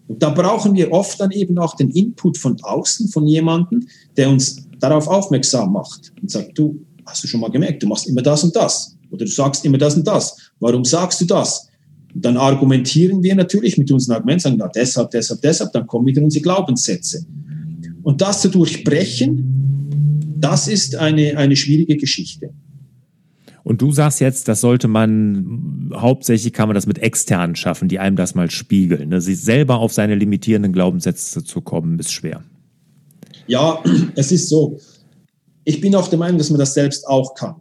Und 0.07 0.23
da 0.23 0.31
brauchen 0.31 0.73
wir 0.75 0.93
oft 0.93 1.21
dann 1.21 1.33
eben 1.33 1.59
auch 1.59 1.75
den 1.75 1.90
Input 1.90 2.38
von 2.38 2.57
außen, 2.62 3.09
von 3.09 3.26
jemandem, 3.26 3.88
der 4.17 4.31
uns 4.31 4.69
darauf 4.78 5.09
aufmerksam 5.09 5.73
macht 5.73 6.12
und 6.23 6.31
sagt, 6.31 6.57
du, 6.57 6.78
hast 7.05 7.25
du 7.25 7.28
schon 7.28 7.40
mal 7.40 7.50
gemerkt, 7.50 7.83
du 7.83 7.88
machst 7.88 8.07
immer 8.07 8.23
das 8.23 8.45
und 8.45 8.55
das 8.55 8.97
oder 9.11 9.25
du 9.25 9.31
sagst 9.31 9.64
immer 9.64 9.78
das 9.78 9.97
und 9.97 10.07
das. 10.07 10.37
Warum 10.61 10.85
sagst 10.85 11.21
du 11.21 11.25
das? 11.25 11.69
Und 12.14 12.25
dann 12.25 12.37
argumentieren 12.37 13.21
wir 13.21 13.35
natürlich 13.35 13.76
mit 13.76 13.90
unseren 13.90 14.14
Argumenten, 14.14 14.43
sagen, 14.43 14.57
na, 14.61 14.69
deshalb, 14.69 15.11
deshalb, 15.11 15.43
deshalb, 15.43 15.73
dann 15.73 15.87
kommen 15.87 16.07
wieder 16.07 16.23
unsere 16.23 16.43
Glaubenssätze. 16.43 17.26
Und 18.05 18.21
das 18.21 18.43
zu 18.43 18.49
durchbrechen, 18.49 20.37
das 20.38 20.69
ist 20.69 20.95
eine, 20.95 21.37
eine 21.37 21.57
schwierige 21.57 21.97
Geschichte. 21.97 22.50
Und 23.68 23.82
du 23.82 23.92
sagst 23.92 24.20
jetzt, 24.20 24.48
das 24.48 24.62
sollte 24.62 24.88
man, 24.88 25.90
hauptsächlich 25.94 26.54
kann 26.54 26.70
man 26.70 26.75
das 26.75 26.87
mit 26.87 27.00
externen 27.00 27.54
schaffen, 27.54 27.87
die 27.87 27.98
einem 27.98 28.16
das 28.16 28.34
mal 28.34 28.50
spiegeln. 28.50 29.10
Ne? 29.10 29.20
Sich 29.20 29.42
selber 29.42 29.78
auf 29.78 29.92
seine 29.92 30.14
limitierenden 30.14 30.72
Glaubenssätze 30.72 31.44
zu 31.44 31.60
kommen, 31.60 31.98
ist 31.98 32.10
schwer. 32.10 32.42
Ja, 33.46 33.84
es 34.14 34.32
ist 34.32 34.48
so. 34.48 34.80
Ich 35.64 35.82
bin 35.82 35.94
auch 35.94 36.08
der 36.08 36.18
Meinung, 36.18 36.38
dass 36.38 36.48
man 36.48 36.58
das 36.58 36.72
selbst 36.72 37.06
auch 37.06 37.34
kann. 37.34 37.56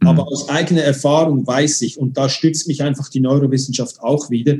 Mhm. 0.00 0.08
Aber 0.08 0.28
aus 0.28 0.48
eigener 0.48 0.80
Erfahrung 0.80 1.46
weiß 1.46 1.82
ich, 1.82 1.98
und 1.98 2.16
da 2.16 2.30
stützt 2.30 2.66
mich 2.66 2.82
einfach 2.82 3.10
die 3.10 3.20
Neurowissenschaft 3.20 4.00
auch 4.00 4.30
wieder, 4.30 4.56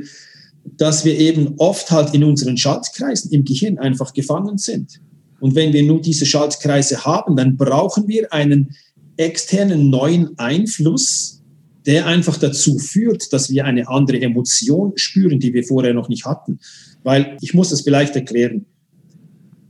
dass 0.77 1.03
wir 1.03 1.17
eben 1.17 1.55
oft 1.57 1.89
halt 1.89 2.13
in 2.13 2.23
unseren 2.23 2.57
Schaltkreisen 2.57 3.31
im 3.31 3.43
Gehirn 3.43 3.79
einfach 3.79 4.13
gefangen 4.13 4.59
sind. 4.59 5.01
Und 5.39 5.55
wenn 5.55 5.73
wir 5.73 5.81
nur 5.81 5.99
diese 5.99 6.27
Schaltkreise 6.27 7.05
haben, 7.05 7.35
dann 7.35 7.57
brauchen 7.57 8.07
wir 8.07 8.31
einen 8.31 8.75
externen 9.17 9.89
neuen 9.89 10.37
Einfluss, 10.37 11.41
der 11.85 12.07
einfach 12.07 12.37
dazu 12.37 12.79
führt, 12.79 13.31
dass 13.31 13.49
wir 13.49 13.65
eine 13.65 13.87
andere 13.87 14.21
Emotion 14.21 14.93
spüren, 14.95 15.39
die 15.39 15.53
wir 15.53 15.63
vorher 15.63 15.93
noch 15.93 16.09
nicht 16.09 16.25
hatten. 16.25 16.59
Weil 17.03 17.37
ich 17.41 17.53
muss 17.53 17.69
das 17.69 17.81
vielleicht 17.81 18.15
erklären. 18.15 18.65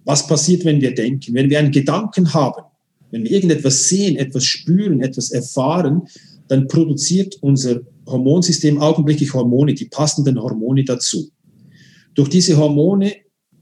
Was 0.05 0.27
passiert, 0.27 0.63
wenn 0.65 0.81
wir 0.81 0.93
denken? 0.93 1.33
Wenn 1.33 1.49
wir 1.49 1.59
einen 1.59 1.71
Gedanken 1.71 2.33
haben, 2.33 2.63
wenn 3.11 3.23
wir 3.23 3.31
irgendetwas 3.31 3.89
sehen, 3.89 4.15
etwas 4.15 4.45
spüren, 4.45 5.01
etwas 5.01 5.31
erfahren, 5.31 6.03
dann 6.47 6.67
produziert 6.67 7.35
unser 7.41 7.81
Hormonsystem 8.05 8.79
augenblicklich 8.79 9.33
Hormone, 9.33 9.73
die 9.73 9.85
passenden 9.85 10.39
Hormone 10.41 10.83
dazu. 10.83 11.29
Durch 12.13 12.29
diese 12.29 12.57
Hormone 12.57 13.13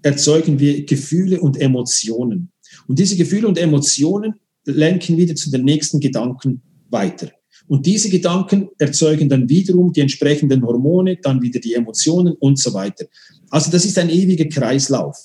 erzeugen 0.01 0.59
wir 0.59 0.85
Gefühle 0.85 1.39
und 1.39 1.59
Emotionen. 1.59 2.51
Und 2.87 2.99
diese 2.99 3.15
Gefühle 3.15 3.47
und 3.47 3.57
Emotionen 3.57 4.35
lenken 4.65 5.17
wieder 5.17 5.35
zu 5.35 5.51
den 5.51 5.65
nächsten 5.65 5.99
Gedanken 5.99 6.61
weiter. 6.89 7.29
Und 7.67 7.85
diese 7.85 8.09
Gedanken 8.09 8.69
erzeugen 8.77 9.29
dann 9.29 9.47
wiederum 9.49 9.93
die 9.93 10.01
entsprechenden 10.01 10.65
Hormone, 10.65 11.17
dann 11.21 11.41
wieder 11.41 11.59
die 11.59 11.73
Emotionen 11.73 12.33
und 12.33 12.59
so 12.59 12.73
weiter. 12.73 13.05
Also 13.49 13.71
das 13.71 13.85
ist 13.85 13.97
ein 13.97 14.09
ewiger 14.09 14.45
Kreislauf. 14.45 15.17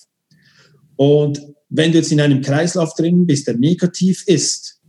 Und 0.96 1.40
wenn 1.68 1.92
du 1.92 1.98
jetzt 1.98 2.12
in 2.12 2.20
einem 2.20 2.40
Kreislauf 2.40 2.94
drin 2.94 3.26
bist, 3.26 3.46
der 3.46 3.56
negativ 3.56 4.24
ist, 4.26 4.80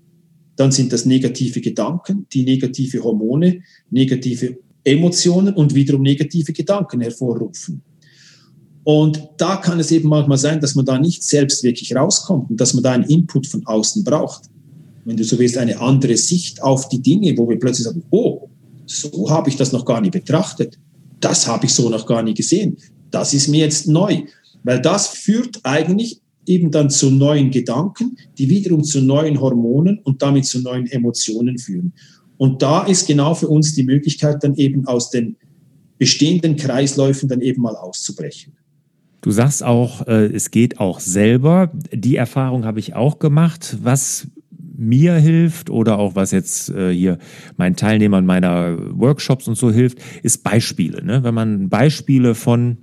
dann 0.56 0.72
sind 0.72 0.92
das 0.92 1.06
negative 1.06 1.62
Gedanken, 1.62 2.28
die 2.32 2.44
negative 2.44 3.04
Hormone, 3.04 3.62
negative 3.90 4.58
Emotionen 4.84 5.54
und 5.54 5.76
wiederum 5.76 6.02
negative 6.02 6.52
Gedanken 6.54 7.02
hervorrufen. 7.02 7.82
Und 8.84 9.22
da 9.38 9.58
kann 9.58 9.80
es 9.80 9.92
eben 9.92 10.10
manchmal 10.10 10.38
sein, 10.38 10.62
dass 10.62 10.76
man 10.76 10.86
da 10.86 10.98
nicht 10.98 11.24
selbst 11.24 11.64
wirklich 11.64 11.96
rauskommt 11.96 12.50
und 12.50 12.60
dass 12.60 12.74
man 12.74 12.84
da 12.84 12.92
einen 12.94 13.04
Input 13.04 13.48
von 13.48 13.66
außen 13.66 14.04
braucht. 14.04 14.44
Wenn 15.06 15.18
du 15.18 15.24
so 15.24 15.38
willst, 15.38 15.58
eine 15.58 15.80
andere 15.80 16.18
Sicht 16.18 16.62
auf 16.64 16.90
die 16.90 17.02
Dinge, 17.02 17.38
wo 17.38 17.48
wir 17.50 17.60
plötzlich 17.60 17.86
sagen, 17.86 18.04
oh, 18.10 18.50
so 18.86 19.30
habe 19.30 19.50
ich 19.50 19.56
das 19.56 19.72
noch 19.72 19.86
gar 19.86 20.02
nicht 20.02 20.14
betrachtet. 20.14 20.80
Das 21.20 21.48
habe 21.48 21.66
ich 21.66 21.74
so 21.74 21.90
noch 21.90 22.06
gar 22.06 22.24
nicht 22.24 22.38
gesehen. 22.38 22.78
Das 23.12 23.34
ist 23.34 23.48
mir 23.48 23.60
jetzt 23.60 23.88
neu. 23.88 24.24
Weil 24.64 24.82
das 24.82 25.08
führt 25.08 25.60
eigentlich 25.64 26.22
eben 26.46 26.72
dann 26.72 26.90
zu 26.90 27.12
neuen 27.12 27.52
Gedanken, 27.52 28.18
die 28.38 28.50
wiederum 28.50 28.84
zu 28.84 29.02
neuen 29.02 29.40
Hormonen 29.40 30.00
und 30.00 30.22
damit 30.22 30.46
zu 30.46 30.62
neuen 30.62 30.88
Emotionen 30.88 31.58
führen. 31.58 31.94
Und 32.38 32.62
da 32.62 32.84
ist 32.86 33.06
genau 33.06 33.36
für 33.36 33.48
uns 33.48 33.76
die 33.76 33.84
Möglichkeit, 33.84 34.44
dann 34.44 34.56
eben 34.56 34.88
aus 34.88 35.12
den 35.12 35.36
bestehenden 35.98 36.56
Kreisläufen 36.56 37.30
dann 37.30 37.42
eben 37.42 37.62
mal 37.62 37.76
auszubrechen. 37.76 38.54
Du 39.22 39.32
sagst 39.32 39.64
auch, 39.64 40.08
äh, 40.08 40.28
es 40.28 40.52
geht 40.52 40.80
auch 40.80 41.00
selber. 41.00 41.72
Die 41.92 42.16
Erfahrung 42.16 42.66
habe 42.66 42.80
ich 42.80 42.96
auch 42.96 43.20
gemacht. 43.20 43.78
Was 43.82 44.28
mir 44.78 45.16
hilft 45.16 45.70
oder 45.70 46.00
auch 46.00 46.16
was 46.16 46.32
jetzt 46.32 46.70
äh, 46.70 46.94
hier 46.94 47.18
meinen 47.58 47.76
Teilnehmern 47.76 48.26
meiner 48.26 48.78
Workshops 48.98 49.48
und 49.48 49.56
so 49.56 49.72
hilft, 49.72 50.00
ist 50.24 50.44
Beispiele. 50.44 51.04
Ne? 51.04 51.24
Wenn 51.24 51.34
man 51.34 51.68
Beispiele 51.68 52.34
von 52.34 52.78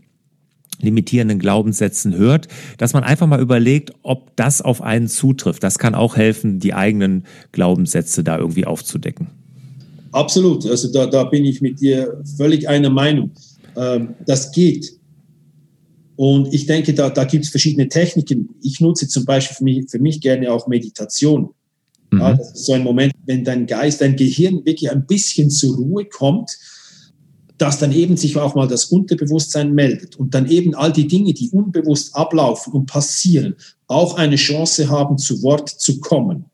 limitierenden 0.80 1.38
Glaubenssätzen 1.38 2.14
hört, 2.14 2.48
dass 2.76 2.92
man 2.92 3.02
einfach 3.02 3.26
mal 3.26 3.40
überlegt, 3.40 3.92
ob 4.02 4.36
das 4.36 4.60
auf 4.60 4.82
einen 4.82 5.08
zutrifft. 5.08 5.62
Das 5.62 5.78
kann 5.78 5.94
auch 5.94 6.16
helfen, 6.16 6.58
die 6.58 6.74
eigenen 6.74 7.24
Glaubenssätze 7.52 8.22
da 8.22 8.38
irgendwie 8.38 8.66
aufzudecken. 8.66 9.28
Absolut. 10.12 10.66
Also 10.66 10.92
da, 10.92 11.06
da 11.06 11.24
bin 11.24 11.46
ich 11.46 11.62
mit 11.62 11.80
dir 11.80 12.22
völlig 12.36 12.68
einer 12.68 12.90
Meinung. 12.90 13.30
Ähm, 13.76 14.14
das 14.26 14.52
geht. 14.52 14.98
Und 16.16 16.52
ich 16.52 16.66
denke, 16.66 16.94
da, 16.94 17.10
da 17.10 17.24
gibt 17.24 17.44
es 17.44 17.50
verschiedene 17.50 17.88
Techniken. 17.88 18.48
Ich 18.62 18.80
nutze 18.80 19.06
zum 19.06 19.24
Beispiel 19.24 19.56
für 19.56 19.64
mich, 19.64 19.90
für 19.90 19.98
mich 19.98 20.20
gerne 20.20 20.50
auch 20.50 20.66
Meditation. 20.66 21.50
Mhm. 22.10 22.20
Ja, 22.20 22.34
das 22.34 22.54
ist 22.54 22.66
so 22.66 22.72
ein 22.72 22.82
Moment, 22.82 23.12
wenn 23.26 23.44
dein 23.44 23.66
Geist, 23.66 24.00
dein 24.00 24.16
Gehirn 24.16 24.64
wirklich 24.64 24.90
ein 24.90 25.06
bisschen 25.06 25.50
zur 25.50 25.76
Ruhe 25.76 26.06
kommt, 26.06 26.56
dass 27.58 27.78
dann 27.78 27.92
eben 27.92 28.16
sich 28.16 28.36
auch 28.36 28.54
mal 28.54 28.68
das 28.68 28.86
Unterbewusstsein 28.86 29.72
meldet 29.72 30.16
und 30.16 30.34
dann 30.34 30.48
eben 30.50 30.74
all 30.74 30.92
die 30.92 31.06
Dinge, 31.06 31.32
die 31.32 31.50
unbewusst 31.50 32.14
ablaufen 32.14 32.72
und 32.72 32.86
passieren, 32.86 33.54
auch 33.86 34.16
eine 34.16 34.36
Chance 34.36 34.88
haben, 34.88 35.16
zu 35.16 35.42
Wort 35.42 35.68
zu 35.68 36.00
kommen. 36.00 36.46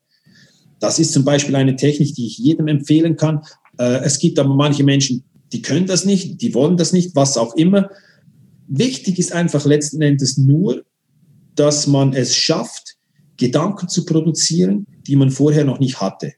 Das 0.78 0.98
ist 0.98 1.12
zum 1.12 1.24
Beispiel 1.24 1.56
eine 1.56 1.76
Technik, 1.76 2.14
die 2.14 2.26
ich 2.26 2.38
jedem 2.38 2.68
empfehlen 2.68 3.16
kann. 3.16 3.40
Äh, 3.78 4.00
es 4.04 4.18
gibt 4.18 4.38
aber 4.38 4.54
manche 4.54 4.84
Menschen, 4.84 5.24
die 5.52 5.62
können 5.62 5.86
das 5.86 6.04
nicht, 6.04 6.40
die 6.40 6.54
wollen 6.54 6.76
das 6.76 6.92
nicht, 6.92 7.14
was 7.14 7.36
auch 7.36 7.54
immer. 7.56 7.90
Wichtig 8.74 9.18
ist 9.18 9.32
einfach 9.32 9.66
letzten 9.66 10.00
Endes 10.00 10.38
nur, 10.38 10.82
dass 11.56 11.86
man 11.86 12.14
es 12.14 12.34
schafft, 12.34 12.96
Gedanken 13.36 13.86
zu 13.88 14.06
produzieren, 14.06 14.86
die 15.06 15.14
man 15.14 15.30
vorher 15.30 15.66
noch 15.66 15.78
nicht 15.78 16.00
hatte. 16.00 16.32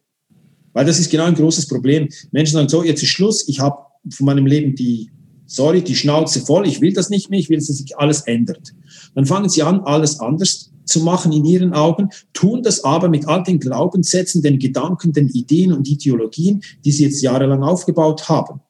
Weil 0.72 0.84
das 0.84 0.98
ist 0.98 1.12
genau 1.12 1.26
ein 1.26 1.36
großes 1.36 1.68
Problem. 1.68 2.08
Menschen 2.32 2.54
sagen 2.54 2.68
so, 2.68 2.82
jetzt 2.82 3.04
ist 3.04 3.10
Schluss, 3.10 3.46
ich 3.46 3.60
habe 3.60 3.76
von 4.10 4.26
meinem 4.26 4.46
Leben 4.46 4.74
die, 4.74 5.12
sorry, 5.46 5.82
die 5.82 5.94
Schnauze 5.94 6.40
voll, 6.40 6.66
ich 6.66 6.80
will 6.80 6.92
das 6.92 7.08
nicht 7.08 7.30
mehr, 7.30 7.38
ich 7.38 7.50
will, 7.50 7.58
dass 7.58 7.68
sich 7.68 7.96
alles 7.98 8.22
ändert. 8.22 8.74
Dann 9.14 9.26
fangen 9.26 9.48
sie 9.48 9.62
an, 9.62 9.82
alles 9.82 10.18
anders 10.18 10.72
zu 10.86 11.00
machen 11.00 11.30
in 11.30 11.44
ihren 11.44 11.72
Augen, 11.72 12.08
tun 12.32 12.64
das 12.64 12.82
aber 12.82 13.08
mit 13.08 13.28
all 13.28 13.44
den 13.44 13.60
Glaubenssätzen, 13.60 14.42
den 14.42 14.58
Gedanken, 14.58 15.12
den 15.12 15.28
Ideen 15.28 15.72
und 15.72 15.86
Ideologien, 15.86 16.64
die 16.84 16.90
sie 16.90 17.04
jetzt 17.04 17.22
jahrelang 17.22 17.62
aufgebaut 17.62 18.28
haben. 18.28 18.60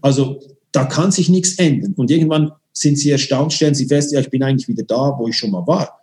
Also 0.00 0.40
da 0.72 0.86
kann 0.86 1.12
sich 1.12 1.28
nichts 1.28 1.54
ändern. 1.54 1.94
Und 1.96 2.10
irgendwann 2.10 2.50
sind 2.80 2.98
sie 2.98 3.10
erstaunt, 3.10 3.52
stellen 3.52 3.74
sie 3.74 3.86
fest, 3.86 4.12
ja, 4.12 4.20
ich 4.20 4.30
bin 4.30 4.42
eigentlich 4.42 4.68
wieder 4.68 4.84
da, 4.84 5.14
wo 5.18 5.28
ich 5.28 5.36
schon 5.36 5.50
mal 5.50 5.66
war. 5.66 6.00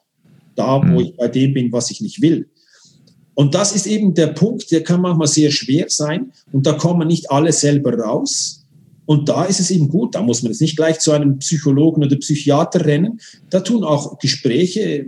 Da, 0.56 0.82
wo 0.82 0.86
mhm. 0.86 1.00
ich 1.00 1.18
bei 1.18 1.28
dem 1.28 1.54
bin, 1.54 1.72
was 1.72 1.90
ich 1.92 2.02
nicht 2.02 2.22
will. 2.22 2.50
Und 3.34 3.54
das 3.54 3.76
ist 3.76 3.88
eben 3.88 4.14
der 4.14 4.28
Punkt, 4.28 4.72
der 4.72 4.84
kann 4.84 5.02
manchmal 5.02 5.28
sehr 5.28 5.52
schwer 5.52 5.86
sein 5.90 6.32
und 6.52 6.66
da 6.66 6.74
kommen 6.74 7.08
nicht 7.08 7.30
alle 7.30 7.52
selber 7.52 7.98
raus. 7.98 8.64
Und 9.06 9.30
da 9.30 9.46
ist 9.46 9.60
es 9.60 9.72
eben 9.72 9.90
gut, 9.90 10.16
da 10.16 10.22
muss 10.22 10.44
man 10.44 10.52
jetzt 10.52 10.62
nicht 10.62 10.76
gleich 10.76 11.00
zu 11.00 11.12
einem 11.12 11.40
Psychologen 11.40 12.04
oder 12.04 12.16
Psychiater 12.18 12.86
rennen. 12.86 13.20
Da 13.50 13.62
tun 13.62 13.84
auch 13.84 14.20
Gespräche 14.20 15.06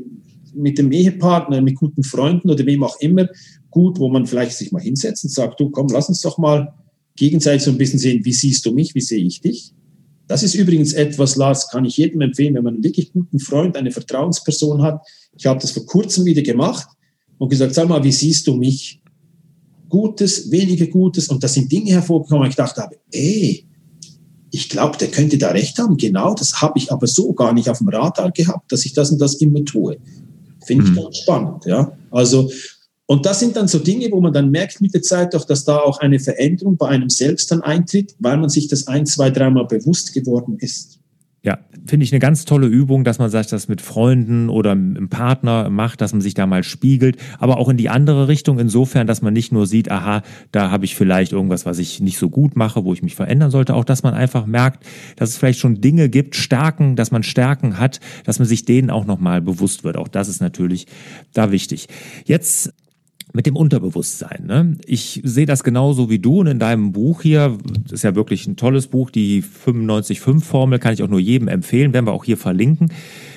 mit 0.54 0.78
dem 0.78 0.92
Ehepartner, 0.92 1.62
mit 1.62 1.76
guten 1.76 2.04
Freunden 2.04 2.50
oder 2.50 2.66
wem 2.66 2.84
auch 2.84 3.00
immer 3.00 3.28
gut, 3.70 4.00
wo 4.00 4.10
man 4.10 4.26
vielleicht 4.26 4.54
sich 4.54 4.72
mal 4.72 4.82
hinsetzt 4.82 5.24
und 5.24 5.32
sagt, 5.32 5.60
du 5.60 5.70
komm, 5.70 5.88
lass 5.92 6.10
uns 6.10 6.22
doch 6.22 6.38
mal 6.38 6.74
gegenseitig 7.16 7.64
so 7.64 7.72
ein 7.72 7.78
bisschen 7.78 8.00
sehen, 8.00 8.24
wie 8.24 8.34
siehst 8.34 8.66
du 8.66 8.74
mich, 8.74 8.96
wie 8.96 9.02
sehe 9.02 9.26
ich 9.26 9.42
dich. 9.42 9.74
Das 10.30 10.44
ist 10.44 10.54
übrigens 10.54 10.94
etwas, 10.94 11.36
Lars, 11.38 11.70
kann 11.70 11.86
ich 11.86 11.98
jedem 11.98 12.22
empfehlen, 12.22 12.54
wenn 12.54 12.64
man 12.64 12.76
einen 12.76 12.84
wirklich 12.84 13.12
guten 13.12 13.40
Freund, 13.40 13.76
eine 13.76 13.90
Vertrauensperson 13.90 14.84
hat. 14.84 15.02
Ich 15.36 15.48
habe 15.48 15.60
das 15.60 15.72
vor 15.72 15.88
kurzem 15.88 16.24
wieder 16.24 16.44
gemacht 16.44 16.88
und 17.40 17.50
gesagt, 17.50 17.74
sag 17.74 17.90
mal, 17.90 18.04
wie 18.04 18.12
siehst 18.12 18.46
du 18.46 18.54
mich? 18.54 19.02
Gutes, 19.90 20.52
weniger 20.52 20.86
Gutes. 20.86 21.30
Und 21.30 21.44
da 21.44 21.48
sind 21.48 21.72
Dinge 21.72 21.94
hervorgekommen, 21.94 22.44
wo 22.44 22.48
ich 22.48 22.56
dachte 22.56 22.80
habe, 22.80 22.98
ey, 23.12 23.66
ich 24.52 24.70
glaube, 24.70 25.00
der 25.00 25.08
könnte 25.08 25.40
da 25.40 25.50
recht 25.50 25.80
haben. 25.80 25.98
Genau, 25.98 26.36
das 26.36 26.62
habe 26.62 26.78
ich 26.78 26.92
aber 26.92 27.08
so 27.08 27.34
gar 27.34 27.52
nicht 27.52 27.68
auf 27.68 27.80
dem 27.80 27.90
Radar 27.90 28.30
gehabt, 28.30 28.72
dass 28.72 28.86
ich 28.86 28.94
das 28.94 29.10
und 29.10 29.20
das 29.20 29.34
immer 29.36 29.66
tue. 29.66 29.98
Finde 30.64 30.86
ich 30.86 30.92
mhm. 30.92 30.96
ganz 30.96 31.18
spannend. 31.18 31.66
Ja? 31.66 31.92
Also, 32.12 32.52
und 33.10 33.26
das 33.26 33.40
sind 33.40 33.56
dann 33.56 33.68
so 33.68 33.80
Dinge, 33.80 34.08
wo 34.12 34.22
man 34.22 34.34
dann 34.34 34.52
merkt 34.52 34.82
mit 34.82 34.94
der 34.94 35.02
Zeit 35.02 35.34
doch, 35.34 35.44
dass 35.44 35.66
da 35.66 35.80
auch 35.80 36.00
eine 36.00 36.20
Veränderung 36.20 36.78
bei 36.78 36.90
einem 36.90 37.10
selbst 37.10 37.50
dann 37.50 37.64
eintritt, 37.64 38.14
weil 38.20 38.38
man 38.38 38.50
sich 38.50 38.68
das 38.68 38.86
ein, 38.86 39.08
zwei, 39.08 39.32
dreimal 39.32 39.66
bewusst 39.66 40.14
geworden 40.14 40.58
ist. 40.60 41.00
Ja, 41.42 41.58
finde 41.88 42.04
ich 42.04 42.12
eine 42.14 42.20
ganz 42.20 42.46
tolle 42.46 42.68
Übung, 42.68 43.04
dass 43.04 43.18
man 43.18 43.32
sagt, 43.32 43.52
das 43.52 43.68
mit 43.68 43.82
Freunden 43.82 44.48
oder 44.50 44.74
einem 44.74 45.10
Partner 45.10 45.72
macht, 45.72 46.02
dass 46.02 46.12
man 46.12 46.22
sich 46.22 46.36
da 46.36 46.46
mal 46.46 46.62
spiegelt, 46.62 47.18
aber 47.40 47.58
auch 47.58 47.68
in 47.70 47.78
die 47.78 47.90
andere 47.90 48.28
Richtung, 48.28 48.60
insofern, 48.60 49.08
dass 49.08 49.24
man 49.24 49.34
nicht 49.34 49.52
nur 49.52 49.66
sieht, 49.66 49.90
aha, 49.90 50.22
da 50.52 50.70
habe 50.70 50.86
ich 50.86 50.94
vielleicht 50.96 51.32
irgendwas, 51.32 51.66
was 51.66 51.80
ich 51.80 52.02
nicht 52.02 52.20
so 52.20 52.30
gut 52.30 52.56
mache, 52.56 52.86
wo 52.86 52.94
ich 52.94 53.02
mich 53.02 53.16
verändern 53.16 53.50
sollte, 53.50 53.74
auch 53.74 53.86
dass 53.86 54.04
man 54.04 54.14
einfach 54.14 54.46
merkt, 54.46 54.86
dass 55.16 55.30
es 55.30 55.38
vielleicht 55.38 55.58
schon 55.58 55.82
Dinge 55.82 56.10
gibt, 56.10 56.36
Stärken, 56.36 56.96
dass 56.96 57.10
man 57.10 57.24
Stärken 57.24 57.80
hat, 57.80 58.02
dass 58.26 58.38
man 58.38 58.48
sich 58.48 58.66
denen 58.66 58.92
auch 58.92 59.06
nochmal 59.06 59.42
bewusst 59.42 59.84
wird. 59.84 59.98
Auch 59.98 60.10
das 60.10 60.28
ist 60.28 60.42
natürlich 60.42 60.86
da 61.34 61.50
wichtig. 61.50 61.88
Jetzt 62.26 62.72
mit 63.32 63.46
dem 63.46 63.56
Unterbewusstsein. 63.56 64.46
Ne? 64.48 64.78
Ich 64.86 65.22
sehe 65.24 65.46
das 65.46 65.64
genauso 65.64 66.10
wie 66.10 66.20
du 66.20 66.40
und 66.40 66.48
in 66.48 66.60
deinem 66.60 66.92
Buch 66.92 67.22
hier, 67.22 67.58
das 67.84 67.92
ist 67.92 68.04
ja 68.04 68.16
wirklich 68.16 68.48
ein 68.48 68.56
tolles 68.56 68.88
Buch, 68.88 69.12
die 69.12 69.44
95-5-Formel 69.44 70.80
kann 70.80 70.94
ich 70.94 71.04
auch 71.04 71.08
nur 71.08 71.20
jedem 71.20 71.48
empfehlen, 71.48 71.94
werden 71.94 72.08
wir 72.08 72.14
auch 72.14 72.24
hier 72.24 72.38
verlinken. 72.38 72.92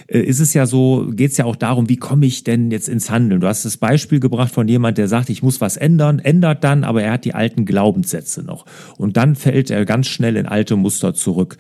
Äh, 0.07 0.21
ist 0.21 0.41
es 0.41 0.55
ja 0.55 0.65
so, 0.65 1.11
geht 1.11 1.33
es 1.33 1.37
ja 1.37 1.45
auch 1.45 1.57
darum, 1.57 1.91
wie 1.91 1.99
komme 1.99 2.25
ich 2.25 2.43
denn 2.43 2.71
jetzt 2.71 2.89
ins 2.89 3.11
Handeln? 3.11 3.41
Du 3.41 3.47
hast 3.47 3.65
das 3.65 3.77
Beispiel 3.77 4.19
gebracht 4.19 4.53
von 4.53 4.67
jemand, 4.67 4.97
der 4.97 5.09
sagt, 5.09 5.29
ich 5.29 5.43
muss 5.43 5.61
was 5.61 5.77
ändern, 5.77 6.21
ändert 6.21 6.65
dann, 6.65 6.85
aber 6.85 7.03
er 7.03 7.13
hat 7.13 7.25
die 7.27 7.35
alten 7.35 7.67
Glaubenssätze 7.67 8.43
noch. 8.43 8.65
Und 8.97 9.19
dann 9.19 9.37
fällt 9.37 9.71
er 9.71 9.85
ganz 9.85 10.07
schnell 10.07 10.37
in 10.37 10.47
alte 10.47 10.77
Muster 10.77 11.13
zurück. 11.13 11.59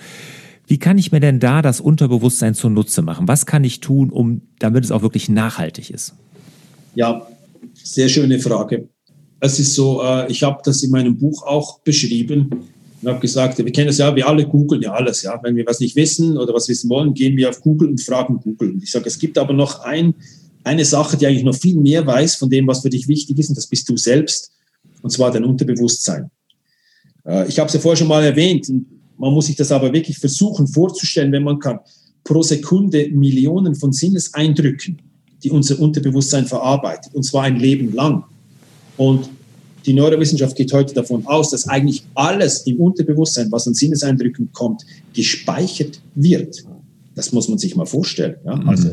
Wie 0.67 0.79
kann 0.79 0.97
ich 0.97 1.13
mir 1.13 1.21
denn 1.21 1.39
da 1.39 1.61
das 1.61 1.81
Unterbewusstsein 1.81 2.55
zunutze 2.55 3.03
machen? 3.03 3.29
Was 3.29 3.45
kann 3.45 3.63
ich 3.63 3.81
tun, 3.81 4.09
um, 4.09 4.41
damit 4.59 4.85
es 4.85 4.91
auch 4.91 5.03
wirklich 5.03 5.29
nachhaltig 5.29 5.91
ist? 5.91 6.15
Ja, 6.95 7.27
sehr 7.85 8.09
schöne 8.09 8.39
Frage. 8.39 8.89
Es 9.41 9.59
ist 9.59 9.75
so, 9.75 10.03
äh, 10.03 10.31
ich 10.31 10.43
habe 10.43 10.61
das 10.65 10.83
in 10.83 10.91
meinem 10.91 11.19
Buch 11.19 11.43
auch 11.43 11.81
beschrieben 11.81 12.49
und 13.03 13.09
habe 13.09 13.21
gesagt, 13.21 13.59
wir 13.59 13.73
kennen 13.73 13.89
das 13.89 13.99
ja, 13.99 14.15
wir 14.15 14.29
alle 14.29 14.47
googeln 14.47 14.83
ja 14.83 14.93
alles. 14.93 15.23
Ja. 15.23 15.39
Wenn 15.43 15.57
wir 15.57 15.67
was 15.67 15.81
nicht 15.81 15.97
wissen 15.97 16.39
oder 16.39 16.55
was 16.55 16.69
wissen 16.69 16.89
wollen, 16.89 17.15
gehen 17.15 17.37
wir 17.37 17.51
auf 17.51 17.61
Google 17.61 17.89
und 17.89 18.01
fragen 18.01 18.39
Google. 18.39 18.73
Und 18.73 18.83
ich 18.83 18.91
sage, 18.91 19.07
es 19.07 19.19
gibt 19.19 19.37
aber 19.39 19.53
noch 19.53 19.81
ein, 19.81 20.15
eine 20.63 20.85
Sache, 20.85 21.17
die 21.17 21.27
eigentlich 21.27 21.45
noch 21.45 21.57
viel 21.57 21.77
mehr 21.77 22.07
weiß 22.07 22.37
von 22.37 22.49
dem, 22.49 22.67
was 22.69 22.83
für 22.83 22.91
dich 22.91 23.09
wichtig 23.09 23.39
ist, 23.39 23.49
und 23.49 23.57
das 23.57 23.67
bist 23.67 23.89
du 23.89 23.97
selbst, 23.97 24.53
und 25.03 25.11
zwar 25.11 25.33
dein 25.33 25.45
Unterbewusstsein. 25.45 26.31
Äh, 27.27 27.49
ich 27.49 27.59
habe 27.59 27.67
es 27.67 27.75
ja 27.75 27.81
vorher 27.81 27.97
schon 27.97 28.09
mal 28.09 28.23
erwähnt, 28.23 28.71
man 29.19 29.33
muss 29.33 29.47
sich 29.47 29.57
das 29.57 29.73
aber 29.73 29.93
wirklich 29.93 30.19
versuchen 30.19 30.69
vorzustellen, 30.69 31.33
wenn 31.33 31.43
man 31.43 31.59
kann. 31.59 31.81
Pro 32.25 32.43
Sekunde 32.43 33.09
Millionen 33.11 33.75
von 33.75 33.93
Sinneseindrücken 33.93 35.03
die 35.43 35.51
unser 35.51 35.79
Unterbewusstsein 35.81 36.47
verarbeitet, 36.47 37.15
und 37.15 37.23
zwar 37.25 37.43
ein 37.43 37.59
Leben 37.59 37.93
lang. 37.93 38.25
Und 38.97 39.29
die 39.87 39.95
Neurowissenschaft 39.95 40.57
geht 40.57 40.73
heute 40.73 40.95
davon 40.95 41.27
aus, 41.27 41.51
dass 41.51 41.69
eigentlich 41.69 42.05
alles 42.15 42.67
im 42.67 42.79
Unterbewusstsein, 42.79 43.51
was 43.51 43.67
an 43.67 43.75
Sinneseindrücken 43.75 44.51
kommt, 44.53 44.85
gespeichert 45.13 46.01
wird. 46.15 46.65
Das 47.15 47.33
muss 47.33 47.49
man 47.49 47.59
sich 47.59 47.75
mal 47.75 47.87
vorstellen. 47.87 48.37
Ja? 48.45 48.57
Mhm. 48.57 48.69
Also 48.69 48.89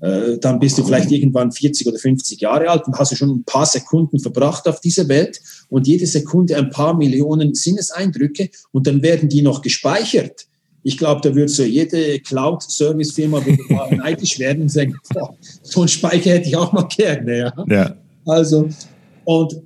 äh, 0.00 0.38
dann 0.38 0.60
bist 0.60 0.78
du 0.78 0.84
vielleicht 0.84 1.10
irgendwann 1.10 1.50
40 1.50 1.86
oder 1.88 1.98
50 1.98 2.40
Jahre 2.40 2.70
alt 2.70 2.86
und 2.86 2.96
hast 2.98 3.12
du 3.12 3.16
schon 3.16 3.30
ein 3.30 3.44
paar 3.44 3.66
Sekunden 3.66 4.20
verbracht 4.20 4.68
auf 4.68 4.80
dieser 4.80 5.08
Welt 5.08 5.40
und 5.68 5.86
jede 5.86 6.06
Sekunde 6.06 6.56
ein 6.56 6.70
paar 6.70 6.96
Millionen 6.96 7.54
Sinneseindrücke 7.54 8.50
und 8.70 8.86
dann 8.86 9.02
werden 9.02 9.28
die 9.28 9.42
noch 9.42 9.60
gespeichert. 9.60 10.46
Ich 10.88 10.96
glaube, 10.96 11.20
da 11.22 11.34
würde 11.34 11.50
so 11.50 11.64
jede 11.64 12.18
Cloud-Service-Firma 12.20 13.44
neidisch 13.90 14.38
werden 14.38 14.62
und 14.62 14.68
sagen, 14.70 14.96
boah, 15.12 15.36
so 15.62 15.80
einen 15.80 15.88
Speicher 15.88 16.30
hätte 16.30 16.48
ich 16.48 16.56
auch 16.56 16.72
mal 16.72 16.88
gerne. 16.88 17.38
Ja? 17.38 17.64
ja. 17.68 17.96
Also, 18.24 18.70
und 19.24 19.60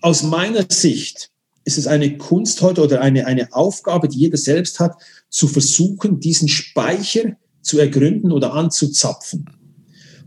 aus 0.00 0.24
meiner 0.24 0.64
Sicht 0.68 1.30
ist 1.64 1.78
es 1.78 1.86
eine 1.86 2.16
Kunst 2.18 2.60
heute 2.62 2.82
oder 2.82 3.00
eine, 3.00 3.26
eine 3.26 3.52
Aufgabe, 3.52 4.08
die 4.08 4.18
jeder 4.18 4.36
selbst 4.36 4.80
hat, 4.80 4.96
zu 5.30 5.46
versuchen, 5.46 6.18
diesen 6.18 6.48
Speicher 6.48 7.36
zu 7.62 7.78
ergründen 7.78 8.32
oder 8.32 8.52
anzuzapfen. 8.52 9.48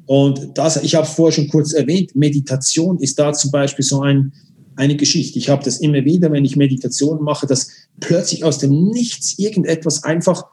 Und 0.05 0.57
das, 0.57 0.81
ich 0.81 0.95
habe 0.95 1.05
es 1.05 1.13
vorher 1.13 1.33
schon 1.33 1.49
kurz 1.49 1.73
erwähnt, 1.73 2.15
Meditation 2.15 2.97
ist 2.99 3.19
da 3.19 3.33
zum 3.33 3.51
Beispiel 3.51 3.83
so 3.83 4.01
ein, 4.01 4.31
eine 4.79 4.95
Geschichte. 4.95 5.37
Ich 5.37 5.49
habe 5.49 5.63
das 5.63 5.79
immer 5.79 6.05
wieder, 6.05 6.31
wenn 6.31 6.45
ich 6.45 6.55
Meditation 6.55 7.21
mache, 7.21 7.45
dass 7.45 7.69
plötzlich 7.99 8.45
aus 8.45 8.59
dem 8.59 8.89
Nichts 8.89 9.37
irgendetwas 9.37 10.03
einfach 10.03 10.45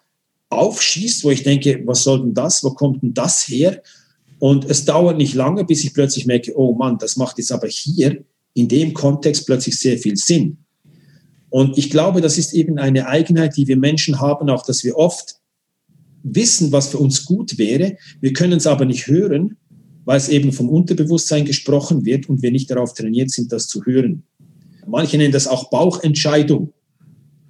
aufschießt, 0.50 1.22
wo 1.22 1.30
ich 1.30 1.44
denke, 1.44 1.80
was 1.86 2.02
soll 2.02 2.20
denn 2.20 2.34
das? 2.34 2.64
Wo 2.64 2.70
kommt 2.70 3.02
denn 3.02 3.14
das 3.14 3.46
her? 3.48 3.82
Und 4.38 4.68
es 4.68 4.84
dauert 4.84 5.16
nicht 5.16 5.34
lange, 5.34 5.64
bis 5.64 5.84
ich 5.84 5.94
plötzlich 5.94 6.26
merke, 6.26 6.52
oh 6.56 6.74
Mann, 6.74 6.98
das 6.98 7.16
macht 7.16 7.38
jetzt 7.38 7.52
aber 7.52 7.68
hier 7.68 8.24
in 8.52 8.66
dem 8.66 8.94
Kontext 8.94 9.46
plötzlich 9.46 9.78
sehr 9.78 9.96
viel 9.96 10.16
Sinn. 10.16 10.58
Und 11.48 11.78
ich 11.78 11.88
glaube, 11.90 12.20
das 12.20 12.36
ist 12.36 12.52
eben 12.52 12.78
eine 12.78 13.06
Eigenheit, 13.06 13.56
die 13.56 13.68
wir 13.68 13.76
Menschen 13.76 14.20
haben, 14.20 14.50
auch 14.50 14.64
dass 14.66 14.82
wir 14.82 14.96
oft 14.96 15.36
wissen, 16.24 16.72
was 16.72 16.88
für 16.88 16.98
uns 16.98 17.24
gut 17.24 17.58
wäre. 17.58 17.96
Wir 18.20 18.32
können 18.32 18.58
es 18.58 18.66
aber 18.66 18.84
nicht 18.84 19.06
hören, 19.06 19.56
weil 20.06 20.16
es 20.16 20.30
eben 20.30 20.52
vom 20.52 20.70
Unterbewusstsein 20.70 21.44
gesprochen 21.44 22.06
wird 22.06 22.30
und 22.30 22.40
wir 22.40 22.52
nicht 22.52 22.70
darauf 22.70 22.94
trainiert 22.94 23.30
sind, 23.30 23.52
das 23.52 23.66
zu 23.66 23.84
hören. 23.84 24.22
Manche 24.86 25.18
nennen 25.18 25.32
das 25.32 25.48
auch 25.48 25.68
Bauchentscheidung. 25.68 26.72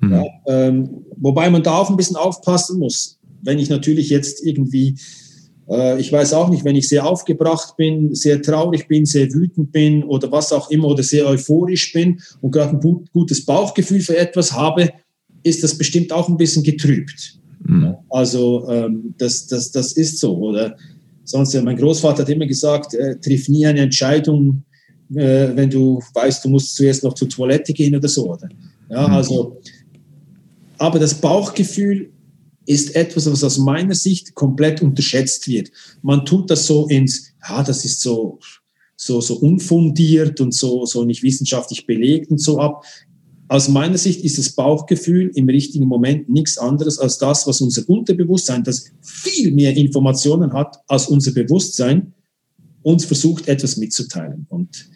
Mhm. 0.00 0.12
Ja, 0.12 0.24
ähm, 0.46 1.04
wobei 1.16 1.50
man 1.50 1.62
da 1.62 1.78
auch 1.78 1.90
ein 1.90 1.96
bisschen 1.96 2.16
aufpassen 2.16 2.78
muss. 2.78 3.18
Wenn 3.42 3.58
ich 3.58 3.68
natürlich 3.68 4.08
jetzt 4.08 4.44
irgendwie, 4.44 4.96
äh, 5.68 6.00
ich 6.00 6.10
weiß 6.10 6.32
auch 6.32 6.48
nicht, 6.48 6.64
wenn 6.64 6.76
ich 6.76 6.88
sehr 6.88 7.06
aufgebracht 7.06 7.76
bin, 7.76 8.14
sehr 8.14 8.40
traurig 8.40 8.88
bin, 8.88 9.04
sehr 9.04 9.30
wütend 9.34 9.70
bin 9.70 10.02
oder 10.02 10.32
was 10.32 10.50
auch 10.50 10.70
immer 10.70 10.88
oder 10.88 11.02
sehr 11.02 11.26
euphorisch 11.26 11.92
bin 11.92 12.20
und 12.40 12.52
gerade 12.52 12.78
ein 12.78 13.06
gutes 13.12 13.44
Bauchgefühl 13.44 14.00
für 14.00 14.16
etwas 14.16 14.52
habe, 14.52 14.90
ist 15.42 15.62
das 15.62 15.76
bestimmt 15.76 16.10
auch 16.10 16.28
ein 16.30 16.38
bisschen 16.38 16.62
getrübt. 16.62 17.38
Mhm. 17.64 17.96
Also 18.08 18.66
ähm, 18.70 19.14
das, 19.18 19.46
das, 19.46 19.70
das 19.72 19.92
ist 19.92 20.20
so. 20.20 20.38
Oder 20.38 20.78
Sonst, 21.26 21.60
mein 21.62 21.76
Großvater 21.76 22.22
hat 22.22 22.28
immer 22.28 22.46
gesagt, 22.46 22.94
äh, 22.94 23.18
triff 23.18 23.48
nie 23.48 23.66
eine 23.66 23.80
Entscheidung, 23.80 24.62
äh, 25.10 25.48
wenn 25.54 25.68
du 25.68 26.00
weißt, 26.14 26.44
du 26.44 26.48
musst 26.48 26.76
zuerst 26.76 27.02
noch 27.02 27.14
zur 27.14 27.28
Toilette 27.28 27.72
gehen 27.72 27.96
oder 27.96 28.08
so. 28.08 28.32
Oder? 28.32 28.48
Ja, 28.88 29.08
mhm. 29.08 29.14
also, 29.14 29.60
aber 30.78 31.00
das 31.00 31.14
Bauchgefühl 31.14 32.10
ist 32.64 32.94
etwas, 32.94 33.30
was 33.30 33.42
aus 33.42 33.58
meiner 33.58 33.94
Sicht 33.94 34.34
komplett 34.34 34.82
unterschätzt 34.82 35.48
wird. 35.48 35.70
Man 36.02 36.24
tut 36.24 36.50
das 36.50 36.66
so 36.66 36.86
ins, 36.88 37.32
ja, 37.48 37.62
das 37.62 37.84
ist 37.84 38.00
so, 38.00 38.38
so, 38.96 39.20
so 39.20 39.34
unfundiert 39.34 40.40
und 40.40 40.54
so, 40.54 40.86
so 40.86 41.04
nicht 41.04 41.22
wissenschaftlich 41.22 41.86
belegt 41.86 42.30
und 42.30 42.40
so 42.40 42.58
ab 42.58 42.84
aus 43.48 43.68
meiner 43.68 43.98
Sicht 43.98 44.24
ist 44.24 44.38
das 44.38 44.50
Bauchgefühl 44.50 45.30
im 45.34 45.48
richtigen 45.48 45.86
Moment 45.86 46.28
nichts 46.28 46.58
anderes 46.58 46.98
als 46.98 47.18
das, 47.18 47.46
was 47.46 47.60
unser 47.60 47.88
Unterbewusstsein, 47.88 48.64
das 48.64 48.90
viel 49.02 49.52
mehr 49.52 49.76
Informationen 49.76 50.52
hat 50.52 50.78
als 50.88 51.06
unser 51.06 51.32
Bewusstsein, 51.32 52.12
uns 52.82 53.04
versucht, 53.04 53.48
etwas 53.48 53.76
mitzuteilen. 53.76 54.46
Und 54.48 54.88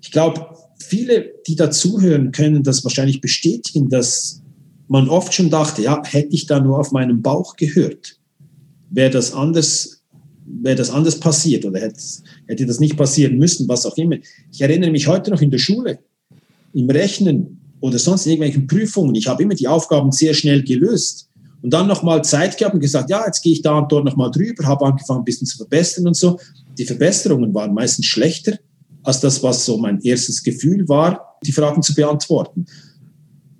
ich 0.00 0.12
glaube, 0.12 0.46
viele, 0.78 1.32
die 1.46 1.56
dazuhören, 1.56 2.30
können 2.30 2.62
das 2.62 2.84
wahrscheinlich 2.84 3.20
bestätigen, 3.20 3.88
dass 3.88 4.42
man 4.88 5.08
oft 5.08 5.32
schon 5.32 5.50
dachte, 5.50 5.82
ja, 5.82 6.02
hätte 6.04 6.34
ich 6.34 6.46
da 6.46 6.60
nur 6.60 6.78
auf 6.78 6.92
meinen 6.92 7.22
Bauch 7.22 7.56
gehört, 7.56 8.18
wäre 8.90 9.10
das 9.10 9.32
anders, 9.32 10.02
wäre 10.44 10.76
das 10.76 10.90
anders 10.90 11.18
passiert 11.18 11.64
oder 11.64 11.80
hätte, 11.80 12.00
hätte 12.46 12.66
das 12.66 12.78
nicht 12.78 12.96
passieren 12.96 13.38
müssen, 13.38 13.68
was 13.68 13.86
auch 13.86 13.96
immer. 13.96 14.16
Ich 14.52 14.60
erinnere 14.60 14.90
mich 14.90 15.08
heute 15.08 15.30
noch 15.30 15.40
in 15.40 15.50
der 15.50 15.58
Schule, 15.58 15.98
im 16.74 16.90
Rechnen, 16.90 17.61
oder 17.82 17.98
sonst 17.98 18.26
in 18.26 18.32
irgendwelchen 18.32 18.66
Prüfungen. 18.66 19.14
Ich 19.16 19.26
habe 19.26 19.42
immer 19.42 19.54
die 19.54 19.68
Aufgaben 19.68 20.12
sehr 20.12 20.32
schnell 20.34 20.62
gelöst 20.62 21.28
und 21.62 21.72
dann 21.72 21.88
nochmal 21.88 22.22
Zeit 22.24 22.56
gehabt 22.56 22.74
und 22.74 22.80
gesagt, 22.80 23.10
ja, 23.10 23.24
jetzt 23.26 23.42
gehe 23.42 23.52
ich 23.52 23.60
da 23.60 23.78
und 23.78 23.90
dort 23.90 24.04
nochmal 24.04 24.30
drüber, 24.30 24.64
habe 24.64 24.86
angefangen, 24.86 25.20
ein 25.20 25.24
bisschen 25.24 25.48
zu 25.48 25.56
verbessern 25.56 26.06
und 26.06 26.16
so. 26.16 26.38
Die 26.78 26.84
Verbesserungen 26.84 27.52
waren 27.52 27.74
meistens 27.74 28.06
schlechter 28.06 28.56
als 29.02 29.20
das, 29.20 29.42
was 29.42 29.66
so 29.66 29.78
mein 29.78 30.00
erstes 30.00 30.44
Gefühl 30.44 30.88
war, 30.88 31.36
die 31.44 31.50
Fragen 31.50 31.82
zu 31.82 31.92
beantworten. 31.92 32.66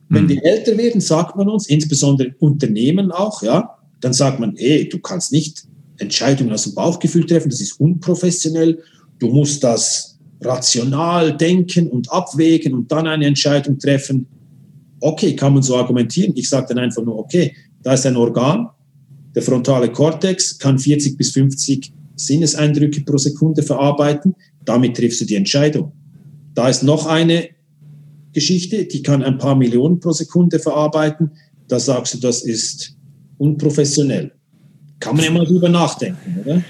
Wenn 0.09 0.29
wir 0.29 0.45
älter 0.45 0.77
werden, 0.77 1.01
sagt 1.01 1.37
man 1.37 1.49
uns, 1.49 1.67
insbesondere 1.69 2.35
Unternehmen 2.39 3.11
auch, 3.11 3.43
ja, 3.43 3.77
dann 4.01 4.13
sagt 4.13 4.39
man, 4.39 4.55
ey, 4.57 4.89
du 4.89 5.01
kannst 5.01 5.33
nicht 5.33 5.65
Entscheidungen 5.99 6.53
aus 6.53 6.65
dem 6.65 6.75
Bauchgefühl 6.75 7.27
treffen, 7.27 7.51
das 7.51 7.61
ist 7.61 7.81
unprofessionell, 7.81 8.83
du 9.19 9.29
musst 9.29 9.65
das 9.65 10.12
rational 10.45 11.37
denken 11.37 11.89
und 11.89 12.11
abwägen 12.11 12.75
und 12.75 12.91
dann 12.91 13.07
eine 13.07 13.27
Entscheidung 13.27 13.79
treffen. 13.79 14.27
Okay, 15.01 15.35
kann 15.35 15.55
man 15.55 15.63
so 15.63 15.77
argumentieren. 15.77 16.33
Ich 16.37 16.49
sage 16.49 16.67
dann 16.69 16.79
einfach 16.79 17.03
nur, 17.03 17.19
okay, 17.19 17.55
da 17.83 17.95
ist 17.95 18.07
ein 18.07 18.17
Organ, 18.17 18.69
der 19.35 19.43
frontale 19.43 19.91
Kortex 19.91 20.59
kann 20.59 20.79
40 20.79 21.17
bis 21.17 21.31
50 21.33 21.93
Sinneseindrücke 22.17 23.01
pro 23.03 23.17
Sekunde 23.17 23.63
verarbeiten. 23.63 24.35
Damit 24.65 24.97
triffst 24.97 25.21
du 25.21 25.25
die 25.25 25.37
Entscheidung. 25.37 25.93
Da 26.55 26.69
ist 26.69 26.83
noch 26.83 27.07
eine 27.07 27.49
Geschichte, 28.33 28.85
die 28.85 29.03
kann 29.03 29.23
ein 29.23 29.39
paar 29.39 29.57
Millionen 29.57 30.01
pro 30.01 30.13
Sekunde 30.13 30.59
verarbeiten. 30.59 31.33
Da 31.69 31.79
sagst 31.81 32.15
du, 32.15 32.19
das 32.19 32.43
ist 32.43 32.97
unprofessionell. 33.39 34.33
Kann 35.01 35.17
man 35.17 35.25
ja 35.25 35.31
mal 35.31 35.47
drüber 35.47 35.69
nachdenken, 35.69 36.39
oder? 36.45 36.63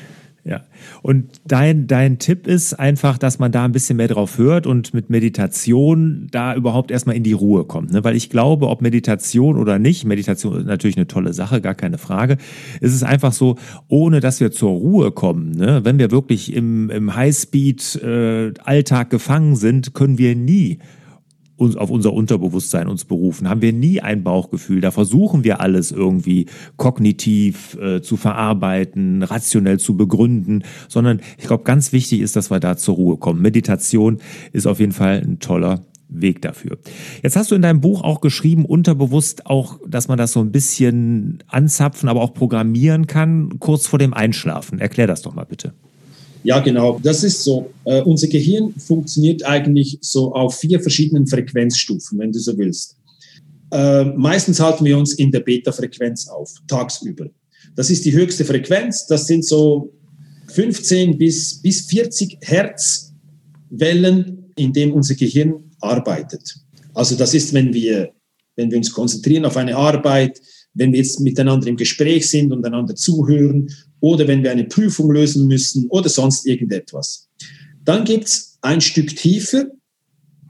Ja. 0.44 0.62
Und 1.02 1.40
dein, 1.46 1.86
dein 1.86 2.18
Tipp 2.18 2.48
ist 2.48 2.74
einfach, 2.74 3.16
dass 3.16 3.38
man 3.38 3.52
da 3.52 3.64
ein 3.64 3.70
bisschen 3.70 3.96
mehr 3.96 4.08
drauf 4.08 4.38
hört 4.38 4.66
und 4.66 4.92
mit 4.92 5.08
Meditation 5.08 6.26
da 6.32 6.56
überhaupt 6.56 6.90
erstmal 6.90 7.14
in 7.14 7.22
die 7.22 7.32
Ruhe 7.32 7.64
kommt. 7.64 7.92
Ne? 7.92 8.02
Weil 8.02 8.16
ich 8.16 8.28
glaube, 8.28 8.68
ob 8.68 8.82
Meditation 8.82 9.56
oder 9.56 9.78
nicht, 9.78 10.04
Meditation 10.04 10.58
ist 10.58 10.66
natürlich 10.66 10.96
eine 10.96 11.06
tolle 11.06 11.32
Sache, 11.32 11.60
gar 11.60 11.76
keine 11.76 11.96
Frage. 11.96 12.38
Es 12.80 12.92
ist 12.92 13.04
einfach 13.04 13.32
so, 13.32 13.56
ohne 13.86 14.18
dass 14.18 14.40
wir 14.40 14.50
zur 14.50 14.70
Ruhe 14.70 15.12
kommen, 15.12 15.52
ne? 15.52 15.84
wenn 15.84 16.00
wir 16.00 16.10
wirklich 16.10 16.52
im, 16.52 16.90
im 16.90 17.14
Highspeed-Alltag 17.14 19.06
äh, 19.06 19.10
gefangen 19.10 19.54
sind, 19.54 19.94
können 19.94 20.18
wir 20.18 20.34
nie 20.34 20.80
uns 21.56 21.76
auf 21.76 21.90
unser 21.90 22.12
Unterbewusstsein 22.12 22.88
uns 22.88 23.04
berufen, 23.04 23.48
haben 23.48 23.62
wir 23.62 23.72
nie 23.72 24.00
ein 24.00 24.22
Bauchgefühl. 24.22 24.80
Da 24.80 24.90
versuchen 24.90 25.44
wir 25.44 25.60
alles 25.60 25.92
irgendwie 25.92 26.46
kognitiv 26.76 27.76
äh, 27.80 28.00
zu 28.02 28.16
verarbeiten, 28.16 29.22
rationell 29.22 29.78
zu 29.78 29.96
begründen, 29.96 30.64
sondern 30.88 31.20
ich 31.38 31.46
glaube, 31.46 31.64
ganz 31.64 31.92
wichtig 31.92 32.20
ist, 32.20 32.36
dass 32.36 32.50
wir 32.50 32.60
da 32.60 32.76
zur 32.76 32.96
Ruhe 32.96 33.16
kommen. 33.16 33.42
Meditation 33.42 34.18
ist 34.52 34.66
auf 34.66 34.80
jeden 34.80 34.92
Fall 34.92 35.22
ein 35.24 35.38
toller 35.38 35.84
Weg 36.14 36.42
dafür. 36.42 36.78
Jetzt 37.22 37.36
hast 37.36 37.50
du 37.50 37.54
in 37.54 37.62
deinem 37.62 37.80
Buch 37.80 38.02
auch 38.02 38.20
geschrieben, 38.20 38.64
unterbewusst 38.64 39.46
auch, 39.46 39.78
dass 39.86 40.08
man 40.08 40.18
das 40.18 40.32
so 40.32 40.40
ein 40.40 40.52
bisschen 40.52 41.42
anzapfen, 41.46 42.08
aber 42.08 42.20
auch 42.20 42.34
programmieren 42.34 43.06
kann, 43.06 43.58
kurz 43.58 43.86
vor 43.86 43.98
dem 43.98 44.12
Einschlafen. 44.12 44.78
Erklär 44.78 45.06
das 45.06 45.22
doch 45.22 45.34
mal 45.34 45.44
bitte. 45.44 45.72
Ja, 46.44 46.60
genau. 46.60 46.98
Das 47.02 47.22
ist 47.22 47.44
so. 47.44 47.70
Äh, 47.84 48.02
unser 48.02 48.26
Gehirn 48.26 48.74
funktioniert 48.74 49.44
eigentlich 49.44 49.98
so 50.00 50.34
auf 50.34 50.58
vier 50.58 50.80
verschiedenen 50.80 51.26
Frequenzstufen, 51.26 52.18
wenn 52.18 52.32
du 52.32 52.38
so 52.38 52.56
willst. 52.58 52.96
Äh, 53.70 54.04
meistens 54.04 54.60
halten 54.60 54.84
wir 54.84 54.98
uns 54.98 55.14
in 55.14 55.30
der 55.30 55.40
Beta-Frequenz 55.40 56.28
auf, 56.28 56.50
tagsüber. 56.66 57.26
Das 57.74 57.90
ist 57.90 58.04
die 58.04 58.12
höchste 58.12 58.44
Frequenz. 58.44 59.06
Das 59.06 59.26
sind 59.26 59.44
so 59.44 59.92
15 60.48 61.16
bis, 61.16 61.62
bis 61.62 61.82
40 61.82 62.38
Hertz 62.42 63.12
Wellen, 63.70 64.52
in 64.56 64.72
dem 64.72 64.92
unser 64.92 65.14
Gehirn 65.14 65.54
arbeitet. 65.80 66.56
Also 66.92 67.16
das 67.16 67.32
ist, 67.32 67.54
wenn 67.54 67.72
wir, 67.72 68.12
wenn 68.56 68.70
wir 68.70 68.76
uns 68.76 68.92
konzentrieren 68.92 69.46
auf 69.46 69.56
eine 69.56 69.76
Arbeit, 69.76 70.40
wenn 70.74 70.92
wir 70.92 70.98
jetzt 70.98 71.20
miteinander 71.20 71.66
im 71.66 71.76
Gespräch 71.76 72.28
sind 72.28 72.52
und 72.52 72.64
einander 72.64 72.94
zuhören 72.94 73.68
oder 74.00 74.26
wenn 74.26 74.42
wir 74.42 74.50
eine 74.50 74.64
Prüfung 74.64 75.10
lösen 75.10 75.46
müssen 75.46 75.86
oder 75.88 76.08
sonst 76.08 76.46
irgendetwas. 76.46 77.28
Dann 77.84 78.04
gibt's 78.04 78.58
ein 78.62 78.80
Stück 78.80 79.16
tiefer, 79.16 79.66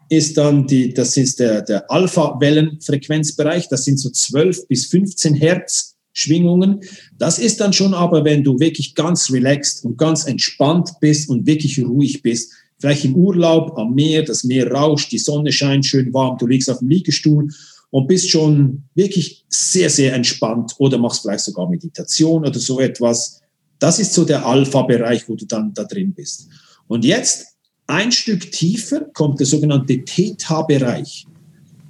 ist 0.08 0.36
dann 0.36 0.66
die, 0.66 0.92
das 0.92 1.16
ist 1.16 1.40
der, 1.40 1.62
der 1.62 1.90
Alpha-Wellenfrequenzbereich, 1.90 3.68
das 3.68 3.84
sind 3.84 3.98
so 3.98 4.10
12 4.10 4.68
bis 4.68 4.86
15 4.86 5.34
Hertz 5.34 5.92
Schwingungen. 6.12 6.80
Das 7.18 7.38
ist 7.38 7.60
dann 7.60 7.72
schon 7.72 7.94
aber, 7.94 8.24
wenn 8.24 8.44
du 8.44 8.58
wirklich 8.58 8.94
ganz 8.94 9.30
relaxed 9.30 9.84
und 9.84 9.96
ganz 9.96 10.26
entspannt 10.26 10.90
bist 11.00 11.28
und 11.28 11.46
wirklich 11.46 11.82
ruhig 11.82 12.22
bist, 12.22 12.52
vielleicht 12.78 13.04
im 13.04 13.14
Urlaub 13.14 13.78
am 13.78 13.94
Meer, 13.94 14.22
das 14.22 14.44
Meer 14.44 14.70
rauscht, 14.70 15.12
die 15.12 15.18
Sonne 15.18 15.52
scheint 15.52 15.86
schön 15.86 16.12
warm, 16.12 16.36
du 16.38 16.46
liegst 16.46 16.68
auf 16.68 16.80
dem 16.80 16.88
Liegestuhl 16.88 17.48
und 17.92 18.08
bist 18.08 18.30
schon 18.30 18.84
wirklich 18.94 19.44
sehr, 19.50 19.90
sehr 19.90 20.14
entspannt 20.14 20.74
oder 20.78 20.96
machst 20.96 21.20
vielleicht 21.20 21.44
sogar 21.44 21.68
Meditation 21.68 22.44
oder 22.44 22.58
so 22.58 22.80
etwas. 22.80 23.42
Das 23.78 23.98
ist 23.98 24.14
so 24.14 24.24
der 24.24 24.46
Alpha-Bereich, 24.46 25.28
wo 25.28 25.36
du 25.36 25.44
dann 25.44 25.74
da 25.74 25.84
drin 25.84 26.14
bist. 26.14 26.48
Und 26.88 27.04
jetzt 27.04 27.48
ein 27.86 28.10
Stück 28.10 28.50
tiefer 28.50 29.02
kommt 29.12 29.40
der 29.40 29.46
sogenannte 29.46 30.02
Theta-Bereich. 30.02 31.26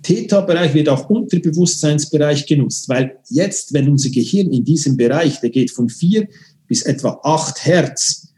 Theta-Bereich 0.03 0.75
wird 0.75 0.89
auch 0.89 1.09
Unterbewusstseinsbereich 1.09 2.47
genutzt, 2.47 2.89
weil 2.89 3.19
jetzt, 3.29 3.73
wenn 3.73 3.89
unser 3.89 4.11
Gehirn 4.11 4.53
in 4.53 4.65
diesem 4.65 4.97
Bereich, 4.97 5.41
der 5.41 5.51
geht 5.51 5.71
von 5.71 5.89
vier 5.89 6.27
bis 6.67 6.83
etwa 6.83 7.21
acht 7.23 7.65
Hertz, 7.65 8.33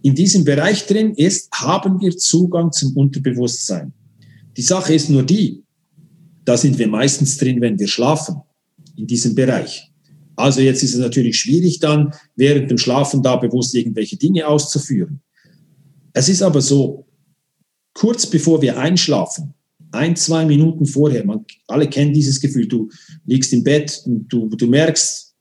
in 0.00 0.14
diesem 0.14 0.44
Bereich 0.44 0.86
drin 0.86 1.12
ist, 1.12 1.50
haben 1.52 2.00
wir 2.00 2.16
Zugang 2.16 2.72
zum 2.72 2.96
Unterbewusstsein. 2.96 3.92
Die 4.56 4.62
Sache 4.62 4.94
ist 4.94 5.10
nur 5.10 5.24
die, 5.24 5.65
da 6.46 6.56
sind 6.56 6.78
wir 6.78 6.88
meistens 6.88 7.36
drin, 7.36 7.60
wenn 7.60 7.78
wir 7.78 7.88
schlafen, 7.88 8.36
in 8.96 9.06
diesem 9.06 9.34
Bereich. 9.34 9.90
Also 10.36 10.60
jetzt 10.60 10.82
ist 10.82 10.94
es 10.94 11.00
natürlich 11.00 11.38
schwierig 11.38 11.80
dann, 11.80 12.12
während 12.36 12.70
dem 12.70 12.78
Schlafen 12.78 13.22
da 13.22 13.36
bewusst 13.36 13.74
irgendwelche 13.74 14.16
Dinge 14.16 14.46
auszuführen. 14.46 15.20
Es 16.12 16.28
ist 16.28 16.42
aber 16.42 16.62
so, 16.62 17.06
kurz 17.94 18.26
bevor 18.26 18.62
wir 18.62 18.78
einschlafen, 18.78 19.54
ein, 19.92 20.14
zwei 20.14 20.44
Minuten 20.44 20.86
vorher, 20.86 21.24
man, 21.24 21.44
alle 21.66 21.88
kennen 21.88 22.12
dieses 22.12 22.40
Gefühl, 22.40 22.68
du 22.68 22.90
liegst 23.24 23.52
im 23.52 23.64
Bett 23.64 24.02
und 24.04 24.28
du, 24.28 24.48
du 24.48 24.66
merkst, 24.66 25.34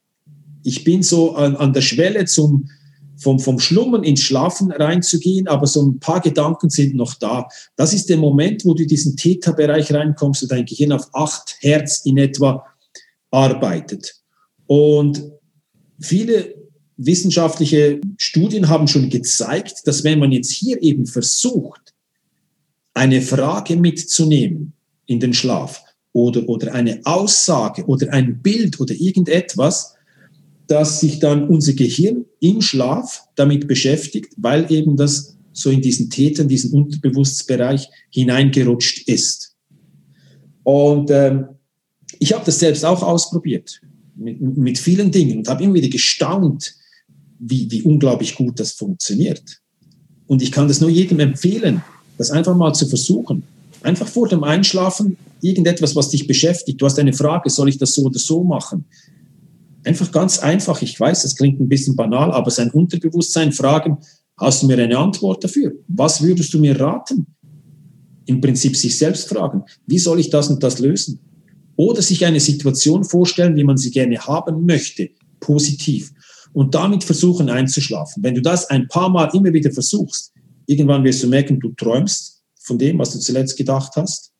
ich 0.63 0.83
bin 0.83 1.03
so 1.03 1.35
an, 1.35 1.55
an 1.55 1.73
der 1.73 1.81
Schwelle 1.81 2.25
zum, 2.25 2.69
vom, 3.25 3.39
vom 3.39 3.59
Schlummern 3.59 4.03
ins 4.03 4.21
Schlafen 4.21 4.71
reinzugehen, 4.71 5.47
aber 5.47 5.65
so 5.65 5.81
ein 5.81 5.99
paar 5.99 6.21
Gedanken 6.21 6.69
sind 6.69 6.93
noch 6.93 7.15
da. 7.15 7.47
Das 7.75 7.91
ist 7.91 8.07
der 8.07 8.17
Moment, 8.17 8.63
wo 8.65 8.75
du 8.75 8.83
in 8.83 8.88
diesen 8.88 9.17
Theta-Bereich 9.17 9.91
reinkommst 9.91 10.43
und 10.43 10.51
dein 10.51 10.65
Gehirn 10.65 10.91
auf 10.91 11.09
acht 11.11 11.57
Hertz 11.61 12.05
in 12.05 12.19
etwa 12.19 12.63
arbeitet. 13.31 14.13
Und 14.67 15.23
viele 15.99 16.53
wissenschaftliche 16.97 17.99
Studien 18.17 18.69
haben 18.69 18.88
schon 18.88 19.09
gezeigt, 19.09 19.81
dass 19.85 20.03
wenn 20.03 20.19
man 20.19 20.31
jetzt 20.31 20.51
hier 20.51 20.79
eben 20.83 21.07
versucht, 21.07 21.95
eine 22.93 23.23
Frage 23.23 23.75
mitzunehmen 23.75 24.73
in 25.07 25.19
den 25.19 25.33
Schlaf 25.33 25.83
oder, 26.13 26.47
oder 26.47 26.75
eine 26.75 27.01
Aussage 27.05 27.85
oder 27.85 28.13
ein 28.13 28.43
Bild 28.43 28.79
oder 28.79 28.93
irgendetwas, 28.93 29.94
dass 30.67 30.99
sich 30.99 31.19
dann 31.19 31.47
unser 31.47 31.73
Gehirn 31.73 32.25
im 32.39 32.62
Schlaf 32.62 33.23
damit 33.36 33.67
beschäftigt, 33.67 34.34
weil 34.38 34.71
eben 34.71 34.97
das 34.97 35.38
so 35.54 35.69
in 35.69 35.82
diesen 35.82 36.10
Täter, 36.10 36.43
in 36.43 36.49
diesen 36.49 36.71
Unterbewusstsbereich 36.71 37.89
hineingerutscht 38.10 39.08
ist. 39.08 39.56
Und 40.63 41.12
ähm, 41.12 41.45
ich 42.19 42.34
habe 42.34 42.45
das 42.45 42.60
selbst 42.60 42.84
auch 42.84 43.04
ausprobiert 43.04 43.82
mit, 44.15 44.41
mit 44.41 44.78
vielen 44.78 45.12
Dingen 45.12 45.39
und 45.39 45.47
habe 45.47 45.63
immer 45.63 45.75
wieder 45.75 45.89
gestaunt, 45.89 46.73
wie, 47.39 47.69
wie 47.69 47.84
unglaublich 47.84 48.36
gut 48.36 48.60
das 48.60 48.71
funktioniert. 48.71 49.43
Und 50.28 50.41
ich 50.41 50.51
kann 50.51 50.67
das 50.67 50.82
nur 50.82 50.89
jedem 50.89 51.19
empfehlen, 51.19 51.84
das 52.17 52.32
einfach 52.32 52.56
mal 52.56 52.73
zu 52.73 52.88
versuchen. 52.88 53.43
Einfach 53.82 54.08
vor 54.08 54.28
dem 54.28 54.43
Einschlafen 54.43 55.17
irgendetwas, 55.41 55.95
was 55.95 56.10
dich 56.10 56.25
beschäftigt. 56.25 56.82
Du 56.82 56.86
hast 56.86 56.97
eine 56.97 57.13
Frage, 57.13 57.49
soll 57.49 57.69
ich 57.69 57.78
das 57.78 57.93
so 57.93 58.04
oder 58.04 58.17
so 58.17 58.43
machen? 58.43 58.86
Einfach 59.86 60.12
ganz 60.12 60.39
einfach. 60.39 60.82
Ich 60.82 61.00
weiß, 61.00 61.21
das 61.21 61.36
klingt 61.36 61.60
ein 61.60 61.69
bisschen 61.69 61.95
banal, 61.95 62.32
aber 62.32 62.50
sein 62.50 62.71
Unterbewusstsein 62.71 63.52
fragen, 63.52 63.98
hast 64.38 64.63
du 64.63 64.67
mir 64.67 64.78
eine 64.80 64.98
Antwort 64.98 65.43
dafür? 65.43 65.74
Was 65.88 66.21
würdest 66.21 66.54
du 66.54 66.60
mir 66.60 66.80
raten? 66.80 67.28
Im 68.26 68.41
Prinzip 68.41 68.76
sich 68.76 68.98
selbst 68.98 69.30
fragen, 69.30 69.63
wie 69.86 70.00
soll 70.00 70.19
ich 70.19 70.32
das 70.32 70.50
und 70.50 70.63
das 70.63 70.80
lösen? 70.80 71.19
Oder 71.76 72.02
sich 72.02 72.26
eine 72.26 72.39
Situation 72.39 73.04
vorstellen, 73.04 73.56
wie 73.56 73.63
man 73.63 73.78
sie 73.78 73.91
gerne 73.91 74.17
haben 74.17 74.65
möchte, 74.65 75.10
positiv. 75.39 76.12
Und 76.54 76.74
damit 76.74 77.04
versuchen 77.04 77.50
einzuschlafen. 77.50 78.24
Wenn 78.24 78.34
du 78.34 78.41
das 78.41 78.69
ein 78.69 78.88
paar 78.88 79.10
Mal 79.10 79.30
immer 79.34 79.54
wieder 79.54 79.71
versuchst, 79.71 80.34
irgendwann 80.65 81.04
wirst 81.04 81.21
du 81.21 81.28
merken, 81.28 81.60
du 81.60 81.74
träumst 81.74 82.41
von 82.56 82.80
dem, 82.80 82.98
was 82.98 83.12
du 83.12 83.19
zuletzt 83.19 83.56
gedacht 83.58 83.91
hast. 83.98 84.32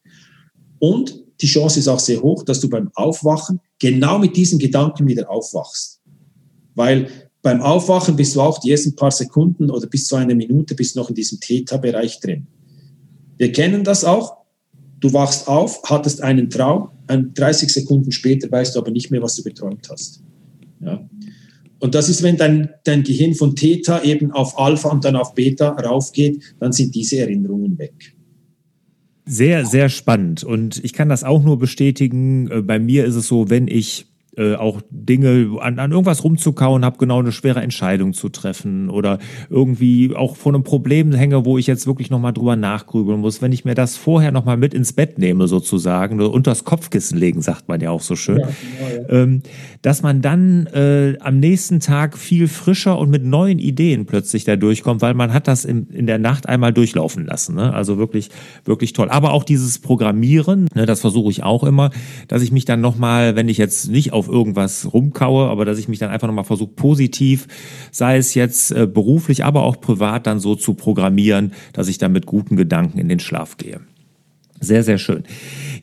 Und 0.80 1.25
die 1.41 1.48
Chance 1.48 1.80
ist 1.80 1.88
auch 1.88 2.00
sehr 2.00 2.21
hoch, 2.21 2.43
dass 2.43 2.60
du 2.60 2.69
beim 2.69 2.89
Aufwachen 2.95 3.60
genau 3.80 4.19
mit 4.19 4.36
diesen 4.36 4.60
Gedanken 4.60 5.08
wieder 5.08 5.30
aufwachst. 5.30 6.02
Weil 6.76 7.10
beim 7.41 7.62
Aufwachen 7.62 8.15
bist 8.15 8.36
du 8.36 8.41
auch 8.41 8.60
die 8.60 8.71
ersten 8.71 8.95
paar 8.95 9.12
Sekunden 9.12 9.69
oder 9.69 9.88
bis 9.88 10.08
zu 10.08 10.15
einer 10.15 10.36
Minute 10.36 10.76
bist 10.76 10.95
noch 10.95 11.10
in 11.10 11.15
diesem 11.15 11.39
Theta-Bereich 11.39 12.19
drin. 12.19 12.48
Wir 13.38 13.52
kennen 13.52 13.84
das 13.84 14.04
auch. 14.04 14.38
Du 15.00 15.13
wachst 15.13 15.48
auf, 15.48 15.84
hattest 15.84 16.21
einen 16.21 16.50
Traum, 16.50 16.89
30 17.08 17.69
Sekunden 17.69 18.12
später 18.12 18.52
weißt 18.52 18.76
du 18.76 18.80
aber 18.80 18.91
nicht 18.91 19.12
mehr, 19.12 19.21
was 19.21 19.36
du 19.36 19.43
geträumt 19.43 19.88
hast. 19.89 20.24
Ja. 20.80 21.08
Und 21.80 21.93
das 21.93 22.10
ist, 22.10 22.24
wenn 22.24 22.38
dein, 22.38 22.69
dein 22.84 23.04
Gehirn 23.04 23.36
von 23.36 23.56
Theta 23.56 24.02
eben 24.02 24.32
auf 24.32 24.58
Alpha 24.58 24.89
und 24.89 25.06
dann 25.06 25.15
auf 25.15 25.36
Beta 25.36 25.69
raufgeht, 25.69 26.56
dann 26.60 26.71
sind 26.71 26.95
diese 26.95 27.19
Erinnerungen 27.19 27.78
weg. 27.78 28.14
Sehr, 29.26 29.66
sehr 29.66 29.90
spannend. 29.90 30.44
Und 30.44 30.84
ich 30.84 30.94
kann 30.94 31.10
das 31.10 31.24
auch 31.24 31.44
nur 31.44 31.58
bestätigen. 31.58 32.50
Äh, 32.52 32.62
bei 32.62 32.80
mir 32.80 33.06
ist 33.06 33.16
es 33.16 33.28
so, 33.28 33.50
wenn 33.50 33.68
ich 33.68 34.06
äh, 34.38 34.56
auch 34.56 34.82
Dinge 34.89 35.58
an, 35.60 35.80
an 35.80 35.91
irgendwas 35.91 36.24
rumzukauen 36.24 36.86
habe, 36.86 36.98
genau 36.98 37.19
eine 37.19 37.32
schwere 37.32 37.62
Entscheidung 37.62 38.13
zu 38.13 38.30
treffen 38.30 38.89
oder 38.89 39.19
irgendwie 39.50 40.15
auch 40.15 40.36
vor 40.36 40.54
einem 40.54 40.63
Problem 40.63 41.13
hänge, 41.13 41.45
wo 41.45 41.58
ich 41.58 41.67
jetzt 41.67 41.88
wirklich 41.88 42.10
nochmal 42.10 42.34
drüber 42.34 42.56
nachgrübeln 42.56 43.19
muss. 43.19 43.41
Wenn 43.41 43.52
ich 43.52 43.65
mir 43.65 43.76
das 43.76 43.98
vorher 43.98 44.32
nochmal 44.32 44.58
mit 44.58 44.74
ins 44.74 44.93
Bett 44.93 45.17
nehme, 45.19 45.48
sozusagen, 45.48 46.21
unter 46.21 46.52
das 46.52 46.63
Kopfkissen 46.63 47.17
legen, 47.17 47.41
sagt 47.41 47.67
man 47.67 47.80
ja 47.82 47.91
auch 47.91 48.02
so 48.02 48.15
schön, 48.15 48.39
ja, 48.39 48.48
genau, 48.48 49.08
ja. 49.10 49.24
ähm, 49.24 49.41
dass 49.82 50.02
man 50.02 50.21
dann 50.21 50.67
äh, 50.67 51.17
am 51.19 51.39
nächsten 51.39 51.80
Tag 51.80 52.17
viel 52.17 52.48
frischer 52.48 52.98
und 52.98 53.10
mit 53.10 53.24
neuen 53.24 53.60
Ideen 53.60 54.06
plötzlich 54.06 54.43
da 54.43 54.56
durchkommt, 54.56 55.02
weil 55.02 55.13
man 55.13 55.34
hat 55.34 55.48
das 55.48 55.65
in, 55.65 55.88
in 55.89 56.08
der 56.08 56.19
Nacht 56.19 56.48
einmal 56.48 56.74
durchlaufen 56.74 57.26
lassen. 57.26 57.56
Ne? 57.56 57.74
Also 57.74 57.98
wirklich, 57.98 58.30
wirklich 58.63 58.93
toll. 58.93 59.10
Aber 59.10 59.34
auch 59.34 59.43
dieses 59.43 59.80
Programmieren, 59.80 60.67
ne, 60.74 60.86
das 60.86 61.02
versuche 61.02 61.32
ich 61.32 61.43
auch 61.43 61.63
immer, 61.63 61.91
dass 62.28 62.41
ich 62.41 62.52
mich 62.52 62.65
dann 62.65 62.82
nochmal, 62.82 63.36
wenn 63.36 63.50
ich 63.50 63.58
jetzt 63.58 63.89
nicht 63.89 64.13
auf 64.13 64.25
auf 64.26 64.34
irgendwas 64.34 64.94
rumkaue, 64.94 65.48
aber 65.48 65.66
dass 65.66 65.78
ich 65.78 65.88
mich 65.88 66.00
dann 66.00 66.10
einfach 66.10 66.28
nochmal 66.28 66.46
versuche, 66.46 66.72
positiv, 66.76 67.48
sei 67.92 68.18
es 68.18 68.34
jetzt 68.34 68.72
äh, 68.72 68.88
beruflich, 68.88 69.44
aber 69.44 69.64
auch 69.64 69.80
privat 69.80 70.28
dann 70.28 70.40
so 70.40 70.56
zu 70.56 70.74
programmieren, 70.74 71.54
dass 71.74 71.88
ich 71.88 71.98
dann 71.98 72.12
mit 72.12 72.26
guten 72.26 72.56
Gedanken 72.56 72.98
in 72.98 73.10
den 73.10 73.20
Schlaf 73.20 73.58
gehe. 73.58 73.82
Sehr, 74.62 74.84
sehr 74.84 74.98
schön. 74.98 75.24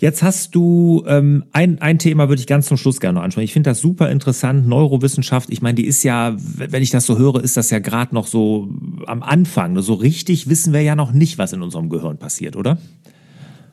Jetzt 0.00 0.22
hast 0.22 0.54
du 0.54 1.04
ähm, 1.06 1.44
ein, 1.52 1.80
ein 1.80 1.98
Thema, 1.98 2.28
würde 2.28 2.40
ich 2.40 2.46
ganz 2.46 2.66
zum 2.66 2.78
Schluss 2.78 3.00
gerne 3.00 3.18
noch 3.18 3.22
ansprechen. 3.22 3.44
Ich 3.44 3.52
finde 3.52 3.70
das 3.70 3.80
super 3.80 4.10
interessant. 4.10 4.66
Neurowissenschaft, 4.66 5.50
ich 5.50 5.62
meine, 5.62 5.74
die 5.74 5.84
ist 5.84 6.02
ja, 6.02 6.34
wenn 6.36 6.82
ich 6.82 6.90
das 6.90 7.06
so 7.06 7.18
höre, 7.18 7.44
ist 7.44 7.56
das 7.56 7.70
ja 7.70 7.78
gerade 7.78 8.14
noch 8.14 8.26
so 8.26 8.68
am 9.06 9.22
Anfang. 9.22 9.80
So 9.82 9.94
richtig 9.94 10.48
wissen 10.48 10.72
wir 10.72 10.80
ja 10.80 10.96
noch 10.96 11.12
nicht, 11.12 11.38
was 11.38 11.52
in 11.52 11.62
unserem 11.62 11.90
Gehirn 11.90 12.18
passiert, 12.18 12.56
oder? 12.56 12.78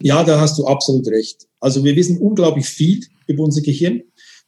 Ja, 0.02 0.24
da 0.24 0.40
hast 0.40 0.60
du 0.60 0.66
absolut 0.66 1.08
recht. 1.08 1.48
Also 1.60 1.84
wir 1.84 1.96
wissen 1.96 2.18
unglaublich 2.18 2.66
viel 2.66 3.02
über 3.28 3.44
unser 3.44 3.62
Gehirn. 3.62 4.02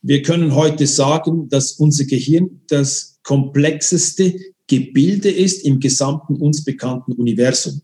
Wir 0.04 0.22
können 0.24 0.56
heute 0.56 0.88
sagen, 0.88 1.48
dass 1.50 1.74
unser 1.74 2.06
Gehirn 2.06 2.62
das 2.68 3.20
komplexeste 3.24 4.34
Gebilde 4.68 5.30
ist 5.30 5.64
im 5.66 5.80
gesamten 5.80 6.38
uns 6.38 6.64
bekannten 6.64 7.12
Universum. 7.14 7.82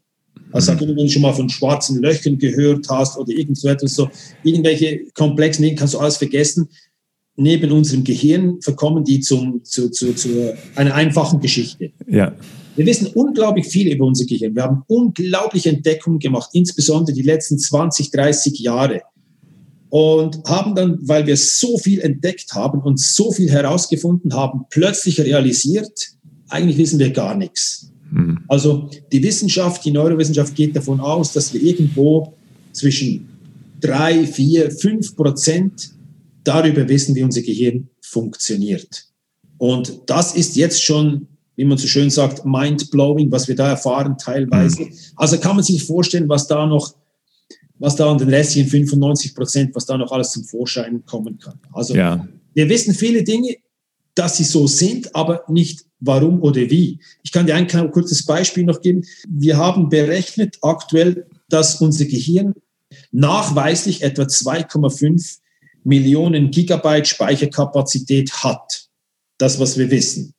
Also 0.52 0.72
mhm. 0.72 0.80
wenn 0.80 0.96
du 0.96 1.10
schon 1.10 1.22
mal 1.22 1.34
von 1.34 1.50
schwarzen 1.50 2.02
Löchern 2.02 2.38
gehört 2.38 2.88
hast 2.90 3.18
oder 3.18 3.32
irgend 3.32 3.58
so 3.58 3.68
etwas, 3.68 3.94
so 3.94 4.10
irgendwelche 4.44 5.06
komplexen 5.14 5.64
Dinge, 5.64 5.76
kannst 5.76 5.94
du 5.94 6.00
alles 6.00 6.18
vergessen. 6.18 6.70
Neben 7.36 7.72
unserem 7.72 8.04
Gehirn 8.04 8.60
verkommen 8.62 9.04
die 9.04 9.20
zum, 9.20 9.64
zu, 9.64 9.92
zu, 9.92 10.16
zu 10.16 10.56
einer 10.76 10.96
einfachen 10.96 11.40
Geschichte. 11.40 11.92
Ja. 12.08 12.36
Wir 12.76 12.86
wissen 12.86 13.08
unglaublich 13.14 13.68
viel 13.68 13.92
über 13.92 14.06
unser 14.06 14.26
Gehirn. 14.26 14.56
Wir 14.56 14.64
haben 14.64 14.84
unglaubliche 14.88 15.70
Entdeckungen 15.70 16.18
gemacht, 16.18 16.50
insbesondere 16.54 17.16
die 17.16 17.22
letzten 17.22 17.60
20, 17.60 18.10
30 18.10 18.60
Jahre 18.60 19.02
und 19.90 20.44
haben 20.46 20.76
dann, 20.76 21.00
weil 21.02 21.26
wir 21.28 21.38
so 21.38 21.78
viel 21.78 22.02
entdeckt 22.02 22.54
haben 22.54 22.82
und 22.82 23.00
so 23.00 23.32
viel 23.32 23.50
herausgefunden 23.50 24.34
haben, 24.34 24.66
plötzlich 24.70 25.20
realisiert, 25.20 26.10
eigentlich 26.50 26.78
wissen 26.78 27.00
wir 27.00 27.12
gar 27.12 27.36
nichts. 27.36 27.92
Mhm. 28.12 28.40
Also 28.48 28.90
die 29.12 29.24
Wissenschaft, 29.24 29.86
die 29.86 29.92
Neurowissenschaft 29.92 30.56
geht 30.56 30.76
davon 30.76 31.00
aus, 31.00 31.34
dass 31.34 31.54
wir 31.54 31.62
irgendwo 31.62 32.34
zwischen 32.74 33.28
drei, 33.80 34.26
vier, 34.26 34.72
fünf 34.72 35.16
Prozent 35.16 35.92
darüber 36.44 36.88
wissen, 36.88 37.16
wie 37.16 37.24
unser 37.24 37.42
Gehirn 37.42 37.90
funktioniert. 38.02 39.06
Und 39.58 40.02
das 40.06 40.36
ist 40.36 40.56
jetzt 40.56 40.84
schon, 40.84 41.28
wie 41.56 41.66
man 41.66 41.78
so 41.78 41.88
schön 41.88 42.10
sagt, 42.10 42.46
mind-blowing, 42.46 43.32
was 43.32 43.48
wir 43.48 43.56
da 43.56 43.70
erfahren 43.70 44.18
teilweise. 44.18 44.84
Mhm. 44.84 44.94
Also 45.16 45.38
kann 45.38 45.56
man 45.56 45.64
sich 45.64 45.84
vorstellen, 45.84 46.30
was 46.30 46.48
da 46.48 46.66
noch 46.66 46.96
was 47.80 47.96
da 47.96 48.12
an 48.12 48.18
den 48.18 48.30
restlichen 48.30 48.70
95 48.70 49.36
Prozent, 49.36 49.76
was 49.76 49.86
da 49.86 49.98
noch 49.98 50.12
alles 50.12 50.32
zum 50.32 50.44
Vorschein 50.44 51.06
kommen 51.06 51.38
kann. 51.38 51.60
Also 51.74 51.96
ja. 51.96 52.28
wir 52.54 52.70
wissen 52.70 52.94
viele 52.94 53.24
Dinge, 53.24 53.58
dass 54.16 54.38
sie 54.38 54.44
so 54.44 54.66
sind, 54.68 55.16
aber 55.16 55.44
nicht 55.48 55.86
warum 56.00 56.42
oder 56.42 56.62
wie. 56.70 57.00
Ich 57.24 57.32
kann 57.32 57.46
dir 57.46 57.56
ein 57.56 57.68
kurzes 57.92 58.26
Beispiel 58.26 58.64
noch 58.64 58.82
geben. 58.82 59.04
Wir 59.30 59.58
haben 59.58 59.90
berechnet 59.90 60.58
aktuell, 60.62 61.28
dass 61.50 61.82
unser 61.82 62.06
Gehirn 62.06 62.54
nachweislich 63.12 64.02
etwa 64.02 64.24
2,5 64.24 65.38
Millionen 65.84 66.52
Gigabyte 66.52 67.08
Speicherkapazität 67.08 68.32
hat. 68.44 68.88
Das, 69.38 69.60
was 69.60 69.78
wir 69.78 69.92
wissen. 69.92 70.34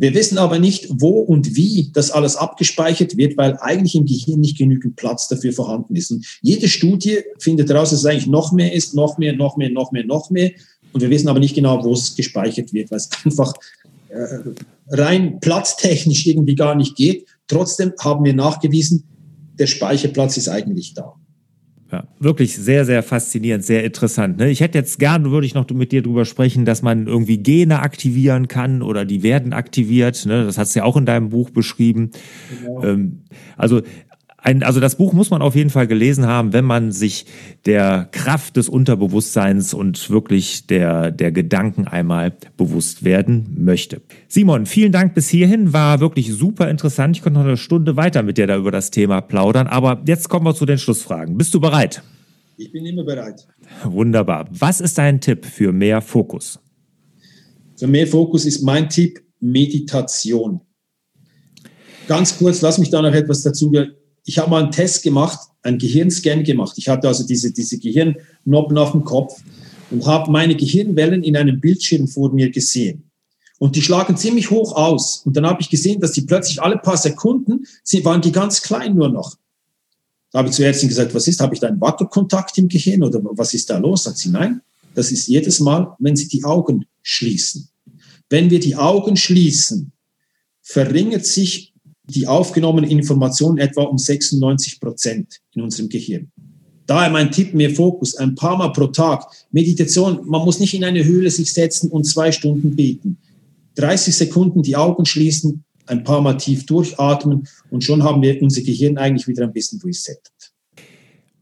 Wir 0.00 0.14
wissen 0.14 0.38
aber 0.38 0.58
nicht, 0.58 0.86
wo 0.88 1.20
und 1.20 1.56
wie 1.56 1.90
das 1.92 2.10
alles 2.10 2.34
abgespeichert 2.34 3.18
wird, 3.18 3.36
weil 3.36 3.58
eigentlich 3.60 3.94
im 3.94 4.06
Gehirn 4.06 4.40
nicht 4.40 4.56
genügend 4.56 4.96
Platz 4.96 5.28
dafür 5.28 5.52
vorhanden 5.52 5.94
ist. 5.94 6.10
Und 6.10 6.24
jede 6.40 6.68
Studie 6.68 7.18
findet 7.38 7.68
heraus, 7.68 7.90
dass 7.90 7.98
es 7.98 8.06
eigentlich 8.06 8.26
noch 8.26 8.50
mehr 8.50 8.72
ist, 8.72 8.94
noch 8.94 9.18
mehr, 9.18 9.34
noch 9.34 9.58
mehr, 9.58 9.68
noch 9.68 9.92
mehr, 9.92 10.06
noch 10.06 10.30
mehr. 10.30 10.52
Und 10.94 11.02
wir 11.02 11.10
wissen 11.10 11.28
aber 11.28 11.38
nicht 11.38 11.54
genau, 11.54 11.84
wo 11.84 11.92
es 11.92 12.16
gespeichert 12.16 12.72
wird, 12.72 12.90
weil 12.90 12.96
es 12.96 13.10
einfach 13.26 13.52
äh, 14.08 14.38
rein 14.88 15.38
platztechnisch 15.38 16.26
irgendwie 16.26 16.54
gar 16.54 16.74
nicht 16.74 16.96
geht. 16.96 17.26
Trotzdem 17.46 17.92
haben 18.00 18.24
wir 18.24 18.32
nachgewiesen, 18.32 19.04
der 19.58 19.66
Speicherplatz 19.66 20.38
ist 20.38 20.48
eigentlich 20.48 20.94
da. 20.94 21.19
Ja, 21.92 22.04
wirklich 22.20 22.56
sehr, 22.56 22.84
sehr 22.84 23.02
faszinierend, 23.02 23.64
sehr 23.64 23.82
interessant. 23.82 24.38
Ne? 24.38 24.48
Ich 24.50 24.60
hätte 24.60 24.78
jetzt 24.78 25.00
gern, 25.00 25.30
würde 25.30 25.46
ich 25.46 25.54
noch 25.54 25.68
mit 25.70 25.90
dir 25.90 26.02
drüber 26.02 26.24
sprechen, 26.24 26.64
dass 26.64 26.82
man 26.82 27.08
irgendwie 27.08 27.38
Gene 27.38 27.80
aktivieren 27.80 28.46
kann 28.46 28.82
oder 28.82 29.04
die 29.04 29.24
werden 29.24 29.52
aktiviert. 29.52 30.24
Ne? 30.24 30.44
Das 30.44 30.56
hast 30.56 30.74
du 30.74 30.80
ja 30.80 30.84
auch 30.84 30.96
in 30.96 31.04
deinem 31.04 31.30
Buch 31.30 31.50
beschrieben. 31.50 32.10
Genau. 32.62 32.84
Ähm, 32.84 33.22
also 33.56 33.82
ein, 34.42 34.62
also 34.62 34.80
das 34.80 34.96
Buch 34.96 35.12
muss 35.12 35.30
man 35.30 35.42
auf 35.42 35.54
jeden 35.54 35.70
Fall 35.70 35.86
gelesen 35.86 36.26
haben, 36.26 36.52
wenn 36.52 36.64
man 36.64 36.92
sich 36.92 37.26
der 37.66 38.08
Kraft 38.12 38.56
des 38.56 38.68
Unterbewusstseins 38.68 39.74
und 39.74 40.10
wirklich 40.10 40.66
der, 40.66 41.10
der 41.10 41.32
Gedanken 41.32 41.86
einmal 41.86 42.32
bewusst 42.56 43.04
werden 43.04 43.54
möchte. 43.58 44.00
Simon, 44.28 44.66
vielen 44.66 44.92
Dank 44.92 45.14
bis 45.14 45.28
hierhin. 45.28 45.72
War 45.72 46.00
wirklich 46.00 46.32
super 46.32 46.70
interessant. 46.70 47.16
Ich 47.16 47.22
konnte 47.22 47.38
noch 47.38 47.46
eine 47.46 47.56
Stunde 47.56 47.96
weiter 47.96 48.22
mit 48.22 48.38
dir 48.38 48.46
da 48.46 48.56
über 48.56 48.70
das 48.70 48.90
Thema 48.90 49.20
plaudern. 49.20 49.66
Aber 49.66 50.02
jetzt 50.06 50.28
kommen 50.28 50.46
wir 50.46 50.54
zu 50.54 50.66
den 50.66 50.78
Schlussfragen. 50.78 51.36
Bist 51.36 51.52
du 51.54 51.60
bereit? 51.60 52.02
Ich 52.56 52.72
bin 52.72 52.84
immer 52.86 53.04
bereit. 53.04 53.46
Wunderbar. 53.84 54.48
Was 54.50 54.80
ist 54.80 54.98
dein 54.98 55.20
Tipp 55.20 55.44
für 55.44 55.72
mehr 55.72 56.00
Fokus? 56.00 56.58
Für 57.78 57.86
mehr 57.86 58.06
Fokus 58.06 58.44
ist 58.44 58.62
mein 58.62 58.88
Tipp 58.88 59.20
Meditation. 59.40 60.60
Ganz 62.06 62.36
kurz, 62.36 62.60
lass 62.60 62.78
mich 62.78 62.90
da 62.90 63.00
noch 63.00 63.14
etwas 63.14 63.42
dazu 63.42 63.70
ich 64.30 64.38
habe 64.38 64.48
mal 64.48 64.62
einen 64.62 64.70
Test 64.70 65.02
gemacht, 65.02 65.40
einen 65.62 65.78
Gehirnscan 65.78 66.44
gemacht. 66.44 66.78
Ich 66.78 66.88
hatte 66.88 67.08
also 67.08 67.26
diese, 67.26 67.52
diese 67.52 67.78
Gehirnnoppen 67.78 68.78
auf 68.78 68.92
dem 68.92 69.02
Kopf 69.02 69.42
und 69.90 70.06
habe 70.06 70.30
meine 70.30 70.54
Gehirnwellen 70.54 71.24
in 71.24 71.36
einem 71.36 71.60
Bildschirm 71.60 72.06
vor 72.06 72.32
mir 72.32 72.48
gesehen. 72.48 73.10
Und 73.58 73.74
die 73.74 73.82
schlagen 73.82 74.16
ziemlich 74.16 74.48
hoch 74.48 74.76
aus. 74.76 75.22
Und 75.26 75.36
dann 75.36 75.46
habe 75.46 75.60
ich 75.60 75.68
gesehen, 75.68 76.00
dass 76.00 76.12
die 76.12 76.20
plötzlich 76.20 76.62
alle 76.62 76.78
paar 76.78 76.96
Sekunden, 76.96 77.66
sie 77.82 78.04
waren 78.04 78.22
die 78.22 78.30
ganz 78.30 78.62
klein 78.62 78.94
nur 78.94 79.08
noch. 79.08 79.36
Da 80.30 80.38
habe 80.38 80.48
ich 80.48 80.54
zur 80.54 80.64
Ärztin 80.64 80.88
gesagt, 80.88 81.12
was 81.12 81.26
ist, 81.26 81.40
habe 81.40 81.54
ich 81.54 81.60
da 81.60 81.66
einen 81.66 81.80
Wackelkontakt 81.80 82.56
im 82.56 82.68
Gehirn 82.68 83.02
oder 83.02 83.20
was 83.32 83.52
ist 83.52 83.68
da 83.68 83.78
los? 83.78 84.04
Sagt 84.04 84.18
sie, 84.18 84.28
nein, 84.28 84.60
das 84.94 85.10
ist 85.10 85.26
jedes 85.26 85.58
Mal, 85.58 85.96
wenn 85.98 86.14
Sie 86.14 86.28
die 86.28 86.44
Augen 86.44 86.86
schließen. 87.02 87.68
Wenn 88.28 88.48
wir 88.48 88.60
die 88.60 88.76
Augen 88.76 89.16
schließen, 89.16 89.90
verringert 90.62 91.26
sich 91.26 91.69
die 92.10 92.26
aufgenommenen 92.26 92.90
Informationen 92.90 93.58
etwa 93.58 93.82
um 93.82 93.98
96 93.98 94.80
Prozent 94.80 95.40
in 95.54 95.62
unserem 95.62 95.88
Gehirn. 95.88 96.30
Daher 96.86 97.10
mein 97.10 97.30
Tipp, 97.30 97.54
mehr 97.54 97.70
Fokus, 97.70 98.16
ein 98.16 98.34
paar 98.34 98.56
Mal 98.56 98.70
pro 98.70 98.88
Tag. 98.88 99.24
Meditation, 99.52 100.20
man 100.26 100.44
muss 100.44 100.58
nicht 100.58 100.74
in 100.74 100.82
eine 100.82 101.04
Höhle 101.04 101.30
sich 101.30 101.52
setzen 101.52 101.90
und 101.90 102.04
zwei 102.04 102.32
Stunden 102.32 102.74
beten. 102.74 103.18
30 103.76 104.14
Sekunden 104.16 104.62
die 104.62 104.76
Augen 104.76 105.06
schließen, 105.06 105.64
ein 105.86 106.04
paar 106.04 106.20
Mal 106.20 106.34
tief 106.34 106.66
durchatmen 106.66 107.46
und 107.70 107.84
schon 107.84 108.02
haben 108.02 108.22
wir 108.22 108.42
unser 108.42 108.62
Gehirn 108.62 108.98
eigentlich 108.98 109.28
wieder 109.28 109.44
ein 109.44 109.52
bisschen 109.52 109.80
resettet. 109.80 110.32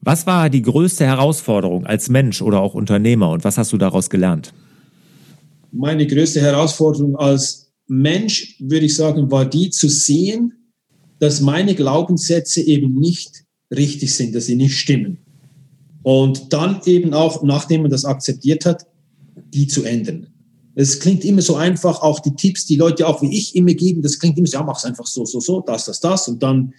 Was 0.00 0.26
war 0.26 0.48
die 0.48 0.62
größte 0.62 1.04
Herausforderung 1.06 1.86
als 1.86 2.08
Mensch 2.08 2.40
oder 2.42 2.60
auch 2.60 2.74
Unternehmer 2.74 3.30
und 3.30 3.44
was 3.44 3.58
hast 3.58 3.72
du 3.72 3.78
daraus 3.78 4.10
gelernt? 4.10 4.52
Meine 5.72 6.06
größte 6.06 6.40
Herausforderung 6.40 7.16
als 7.16 7.70
Mensch, 7.86 8.56
würde 8.60 8.86
ich 8.86 8.94
sagen, 8.94 9.30
war 9.30 9.44
die 9.44 9.70
zu 9.70 9.88
sehen, 9.88 10.52
dass 11.18 11.40
meine 11.40 11.74
Glaubenssätze 11.74 12.60
eben 12.60 12.94
nicht 12.94 13.44
richtig 13.74 14.14
sind, 14.14 14.34
dass 14.34 14.46
sie 14.46 14.56
nicht 14.56 14.78
stimmen. 14.78 15.18
Und 16.02 16.52
dann 16.52 16.80
eben 16.86 17.12
auch, 17.12 17.42
nachdem 17.42 17.82
man 17.82 17.90
das 17.90 18.04
akzeptiert 18.04 18.64
hat, 18.64 18.86
die 19.52 19.66
zu 19.66 19.84
ändern. 19.84 20.28
Es 20.74 21.00
klingt 21.00 21.24
immer 21.24 21.42
so 21.42 21.56
einfach, 21.56 22.02
auch 22.02 22.20
die 22.20 22.34
Tipps, 22.36 22.64
die 22.64 22.76
Leute 22.76 23.06
auch 23.06 23.20
wie 23.20 23.36
ich 23.36 23.56
immer 23.56 23.74
geben, 23.74 24.00
das 24.00 24.18
klingt 24.18 24.38
immer 24.38 24.46
so, 24.46 24.58
ja, 24.58 24.62
mach 24.62 24.78
es 24.78 24.84
einfach 24.84 25.06
so, 25.06 25.24
so, 25.24 25.40
so, 25.40 25.60
das, 25.60 25.86
das, 25.86 26.00
das. 26.00 26.28
Und 26.28 26.42
dann, 26.42 26.72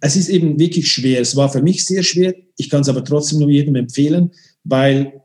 es 0.00 0.14
ist 0.14 0.28
eben 0.28 0.58
wirklich 0.58 0.88
schwer. 0.88 1.20
Es 1.20 1.34
war 1.34 1.48
für 1.48 1.62
mich 1.62 1.84
sehr 1.84 2.02
schwer. 2.02 2.34
Ich 2.56 2.70
kann 2.70 2.82
es 2.82 2.88
aber 2.88 3.04
trotzdem 3.04 3.40
nur 3.40 3.50
jedem 3.50 3.74
empfehlen, 3.74 4.30
weil 4.62 5.22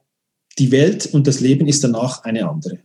die 0.58 0.71
Welt 0.71 1.08
und 1.13 1.27
das 1.27 1.39
Leben 1.39 1.67
ist 1.67 1.84
danach 1.84 2.23
eine 2.23 2.49
andere. 2.49 2.80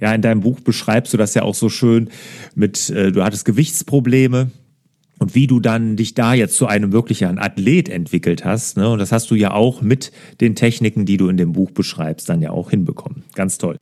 Ja, 0.00 0.14
in 0.14 0.22
deinem 0.22 0.40
Buch 0.40 0.60
beschreibst 0.60 1.12
du 1.12 1.16
das 1.16 1.34
ja 1.34 1.42
auch 1.42 1.54
so 1.54 1.68
schön 1.68 2.10
mit, 2.54 2.90
äh, 2.90 3.12
du 3.12 3.24
hattest 3.24 3.44
Gewichtsprobleme 3.44 4.50
und 5.18 5.34
wie 5.34 5.46
du 5.46 5.60
dann 5.60 5.96
dich 5.96 6.14
da 6.14 6.34
jetzt 6.34 6.56
zu 6.56 6.66
einem 6.66 6.92
wirklichen 6.92 7.38
Athlet 7.38 7.88
entwickelt 7.88 8.44
hast. 8.44 8.76
Ne? 8.76 8.88
Und 8.88 8.98
das 8.98 9.12
hast 9.12 9.30
du 9.30 9.34
ja 9.34 9.52
auch 9.52 9.82
mit 9.82 10.12
den 10.40 10.54
Techniken, 10.54 11.06
die 11.06 11.16
du 11.16 11.28
in 11.28 11.36
dem 11.36 11.52
Buch 11.52 11.70
beschreibst, 11.72 12.28
dann 12.28 12.40
ja 12.40 12.50
auch 12.50 12.70
hinbekommen. 12.70 13.24
Ganz 13.34 13.58
toll. 13.58 13.76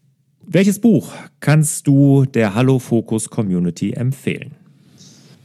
Welches 0.46 0.78
Buch 0.78 1.12
kannst 1.40 1.86
du 1.86 2.24
der 2.24 2.54
Hallo 2.54 2.78
Focus 2.78 3.28
Community 3.28 3.92
empfehlen? 3.92 4.52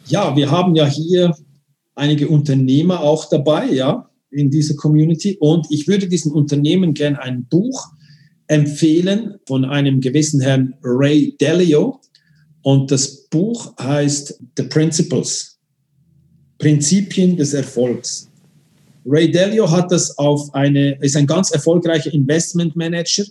Ja, 0.05 0.35
wir 0.35 0.51
haben 0.51 0.75
ja 0.75 0.85
hier 0.85 1.35
einige 1.95 2.27
Unternehmer 2.27 3.01
auch 3.01 3.27
dabei, 3.29 3.65
ja, 3.71 4.09
in 4.29 4.49
dieser 4.49 4.75
Community. 4.75 5.37
Und 5.39 5.67
ich 5.69 5.87
würde 5.87 6.07
diesen 6.07 6.31
Unternehmen 6.31 6.93
gerne 6.93 7.21
ein 7.21 7.45
Buch 7.49 7.87
empfehlen 8.51 9.35
von 9.47 9.63
einem 9.63 10.01
gewissen 10.01 10.41
Herrn 10.41 10.73
Ray 10.83 11.35
Dalio. 11.39 12.01
Und 12.63 12.91
das 12.91 13.29
Buch 13.29 13.73
heißt 13.79 14.39
The 14.57 14.63
Principles. 14.63 15.57
Prinzipien 16.59 17.37
des 17.37 17.53
Erfolgs. 17.53 18.29
Ray 19.05 19.31
Dalio 19.31 19.71
hat 19.71 19.89
das 19.89 20.17
auf 20.17 20.53
eine, 20.53 20.97
ist 20.99 21.15
ein 21.15 21.25
ganz 21.25 21.51
erfolgreicher 21.51 22.13
Investmentmanager, 22.13 23.23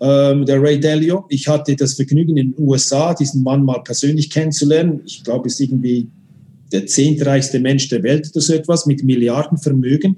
ähm, 0.00 0.46
der 0.46 0.60
Ray 0.60 0.80
Dalio. 0.80 1.26
Ich 1.28 1.46
hatte 1.46 1.76
das 1.76 1.94
Vergnügen 1.94 2.38
in 2.38 2.52
den 2.54 2.64
USA, 2.64 3.12
diesen 3.12 3.42
Mann 3.42 3.62
mal 3.62 3.82
persönlich 3.84 4.30
kennenzulernen. 4.30 5.02
Ich 5.04 5.22
glaube, 5.22 5.48
ist 5.48 5.60
irgendwie 5.60 6.08
der 6.72 6.86
zehntreichste 6.86 7.60
Mensch 7.60 7.88
der 7.88 8.02
Welt 8.02 8.30
oder 8.32 8.40
so 8.40 8.54
etwas 8.54 8.86
mit 8.86 9.04
Milliardenvermögen. 9.04 10.16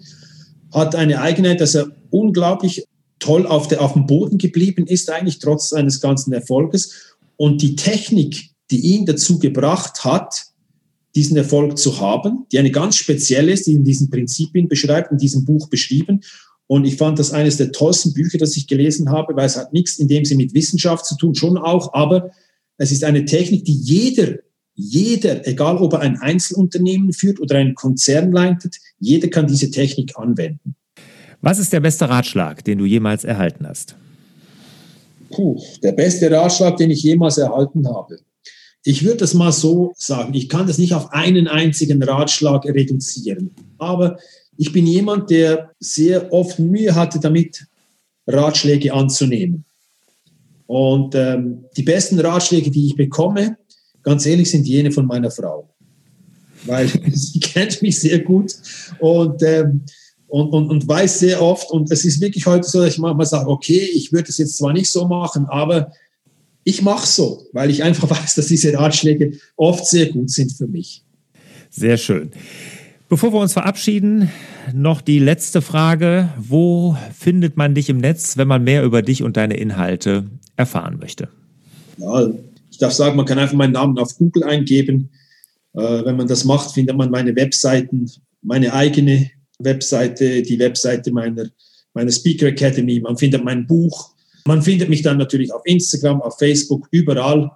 Hat 0.73 0.95
eine 0.95 1.21
Eigenheit, 1.21 1.61
dass 1.61 1.75
er 1.75 1.91
unglaublich 2.11 2.87
toll 3.23 3.47
auf, 3.47 3.69
der, 3.69 3.81
auf 3.81 3.93
dem 3.95 4.07
Boden 4.07 4.37
geblieben 4.37 4.87
ist, 4.87 5.09
eigentlich 5.11 5.39
trotz 5.39 5.71
seines 5.71 6.01
ganzen 6.01 6.33
Erfolges. 6.33 7.15
Und 7.37 7.63
die 7.63 7.77
Technik, 7.77 8.51
die 8.71 8.81
ihn 8.81 9.07
dazu 9.07 9.39
gebracht 9.39 10.05
hat, 10.05 10.47
diesen 11.15 11.37
Erfolg 11.37 11.79
zu 11.79 12.01
haben, 12.01 12.47
die 12.51 12.59
eine 12.59 12.71
ganz 12.71 12.97
spezielle 12.97 13.53
ist, 13.53 13.67
die 13.67 13.75
in 13.75 13.85
diesen 13.85 14.11
Prinzipien 14.11 14.69
beschreibt, 14.69 15.13
in 15.13 15.19
diesem 15.19 15.45
Buch 15.45 15.69
beschrieben. 15.69 16.23
Und 16.67 16.85
ich 16.85 16.97
fand 16.97 17.19
das 17.19 17.33
eines 17.33 17.59
der 17.59 17.71
tollsten 17.71 18.13
Bücher, 18.13 18.39
das 18.39 18.57
ich 18.57 18.67
gelesen 18.67 19.11
habe, 19.11 19.37
weil 19.37 19.47
es 19.47 19.57
hat 19.57 19.73
nichts 19.73 19.99
in 19.99 20.09
dem 20.09 20.25
Sinne 20.25 20.43
mit 20.43 20.55
Wissenschaft 20.55 21.05
zu 21.05 21.17
tun, 21.17 21.35
schon 21.35 21.59
auch, 21.59 21.93
aber 21.95 22.31
es 22.79 22.91
ist 22.91 23.05
eine 23.05 23.25
Technik, 23.25 23.65
die 23.67 23.75
jeder, 23.75 24.39
jeder, 24.75 25.47
egal 25.47 25.77
ob 25.77 25.93
er 25.93 26.01
ein 26.01 26.19
Einzelunternehmen 26.19 27.13
führt 27.13 27.41
oder 27.41 27.57
einen 27.57 27.75
Konzern 27.75 28.33
leitet, 28.33 28.77
jeder 28.99 29.29
kann 29.29 29.47
diese 29.47 29.71
Technik 29.71 30.17
anwenden. 30.17 30.75
Was 31.43 31.59
ist 31.59 31.73
der 31.73 31.81
beste 31.81 32.09
Ratschlag, 32.09 32.65
den 32.65 32.79
du 32.79 32.85
jemals 32.85 33.25
erhalten 33.25 33.67
hast? 33.67 33.97
Puh, 35.31 35.61
der 35.83 35.93
beste 35.93 36.31
Ratschlag, 36.31 36.77
den 36.77 36.91
ich 36.91 37.03
jemals 37.03 37.37
erhalten 37.37 37.87
habe. 37.89 38.21
Ich 38.85 39.05
würde 39.05 39.19
das 39.19 39.35
mal 39.35 39.51
so 39.51 39.93
sagen. 39.97 40.35
Ich 40.35 40.49
kann 40.49 40.69
das 40.69 40.79
nicht 40.79 40.95
auf 40.95 41.13
einen 41.13 41.49
einzigen 41.49 42.01
Ratschlag 42.03 42.65
reduzieren. 42.65 43.51
Aber 43.79 44.19
ich 44.57 44.73
bin 44.73 44.87
jemand, 44.87 45.31
der 45.31 45.73
sehr 45.81 46.33
oft 46.33 46.61
Mühe 46.61 46.95
hatte 46.95 47.19
damit, 47.19 47.67
Ratschläge 48.29 48.93
anzunehmen. 48.95 49.65
Und 50.67 51.17
ähm, 51.17 51.65
die 51.77 51.83
besten 51.83 52.21
Ratschläge, 52.21 52.71
die 52.71 52.87
ich 52.87 52.97
bekomme, 52.97 53.57
ganz 54.05 54.27
ehrlich, 54.27 54.49
sind 54.49 54.67
jene 54.67 54.93
von 54.93 55.07
meiner 55.07 55.31
Frau. 55.31 55.69
Weil 56.67 56.89
sie 57.13 57.41
kennt 57.41 57.83
mich 57.83 57.99
sehr 57.99 58.21
gut 58.21 58.55
und, 59.01 59.43
ähm, 59.43 59.83
und, 60.33 60.49
und, 60.49 60.71
und 60.71 60.89
weiß 60.89 61.19
sehr 61.19 61.43
oft. 61.43 61.71
Und 61.71 61.91
es 61.91 62.07
ist 62.07 62.23
wirklich 62.23 62.47
heute 62.47 62.67
so, 62.67 62.81
dass 62.81 62.95
ich 62.95 62.99
manchmal 62.99 63.27
sage, 63.27 63.51
okay, 63.51 63.87
ich 63.93 64.15
würde 64.15 64.31
es 64.31 64.39
jetzt 64.39 64.57
zwar 64.57 64.73
nicht 64.73 64.91
so 64.91 65.07
machen, 65.07 65.45
aber 65.45 65.93
ich 66.65 66.81
mache 66.81 67.07
so, 67.07 67.43
weil 67.53 67.69
ich 67.69 67.83
einfach 67.83 68.09
weiß, 68.23 68.37
dass 68.37 68.47
diese 68.47 68.73
Ratschläge 68.73 69.33
oft 69.57 69.87
sehr 69.87 70.07
gut 70.07 70.31
sind 70.31 70.51
für 70.53 70.67
mich. 70.67 71.05
Sehr 71.69 71.99
schön. 71.99 72.31
Bevor 73.11 73.35
wir 73.35 73.41
uns 73.41 73.53
verabschieden, 73.53 74.31
noch 74.73 75.03
die 75.03 75.19
letzte 75.19 75.61
Frage. 75.61 76.31
Wo 76.39 76.97
findet 77.15 77.59
man 77.59 77.75
dich 77.75 77.91
im 77.91 77.99
Netz, 77.99 78.39
wenn 78.39 78.49
man 78.49 78.65
mehr 78.65 78.85
über 78.85 79.03
dich 79.03 79.23
und 79.23 79.37
deine 79.37 79.59
Inhalte 79.59 80.25
erfahren 80.57 80.99
möchte? 80.99 81.29
Ja, 81.99 82.31
ich 82.71 82.79
darf 82.79 82.95
sagen, 82.95 83.17
man 83.17 83.27
kann 83.27 83.39
einfach 83.39 83.57
meinen 83.57 83.75
Namen 83.75 83.99
auf 83.99 84.17
Google 84.17 84.45
eingeben. 84.45 85.11
Äh, 85.75 86.07
wenn 86.07 86.17
man 86.17 86.27
das 86.27 86.45
macht, 86.45 86.71
findet 86.71 86.97
man 86.97 87.11
meine 87.11 87.37
Webseiten, 87.37 88.11
meine 88.41 88.73
eigene 88.73 89.31
Webseite, 89.65 90.43
die 90.43 90.59
Webseite 90.59 91.11
meiner, 91.13 91.47
meiner 91.95 92.11
Speaker 92.11 92.47
Academy. 92.47 93.01
Man 93.01 93.17
findet 93.17 93.45
mein 93.45 93.67
Buch, 93.67 94.15
man 94.47 94.63
findet 94.63 94.89
mich 94.89 95.03
dann 95.03 95.19
natürlich 95.19 95.53
auf 95.53 95.63
Instagram, 95.65 96.21
auf 96.23 96.39
Facebook, 96.39 96.89
überall. 96.91 97.51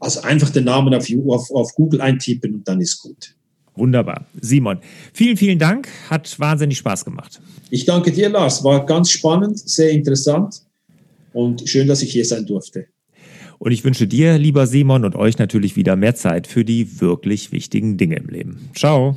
Also 0.00 0.20
einfach 0.20 0.50
den 0.50 0.64
Namen 0.64 0.92
auf, 0.94 1.08
auf, 1.28 1.50
auf 1.50 1.74
Google 1.74 2.00
eintippen 2.00 2.54
und 2.54 2.68
dann 2.68 2.80
ist 2.80 3.00
gut. 3.00 3.34
Wunderbar. 3.76 4.26
Simon, 4.40 4.78
vielen, 5.12 5.36
vielen 5.36 5.58
Dank. 5.58 5.88
Hat 6.08 6.38
wahnsinnig 6.38 6.78
Spaß 6.78 7.04
gemacht. 7.04 7.40
Ich 7.70 7.84
danke 7.84 8.12
dir, 8.12 8.28
Lars. 8.28 8.62
War 8.62 8.86
ganz 8.86 9.10
spannend, 9.10 9.58
sehr 9.58 9.90
interessant 9.90 10.62
und 11.32 11.68
schön, 11.68 11.88
dass 11.88 12.02
ich 12.02 12.12
hier 12.12 12.24
sein 12.24 12.46
durfte. 12.46 12.86
Und 13.58 13.72
ich 13.72 13.84
wünsche 13.84 14.06
dir, 14.06 14.38
lieber 14.38 14.66
Simon, 14.66 15.04
und 15.04 15.16
euch 15.16 15.38
natürlich 15.38 15.76
wieder 15.76 15.96
mehr 15.96 16.14
Zeit 16.14 16.46
für 16.46 16.64
die 16.64 17.00
wirklich 17.00 17.52
wichtigen 17.52 17.96
Dinge 17.96 18.16
im 18.16 18.28
Leben. 18.28 18.68
Ciao. 18.74 19.16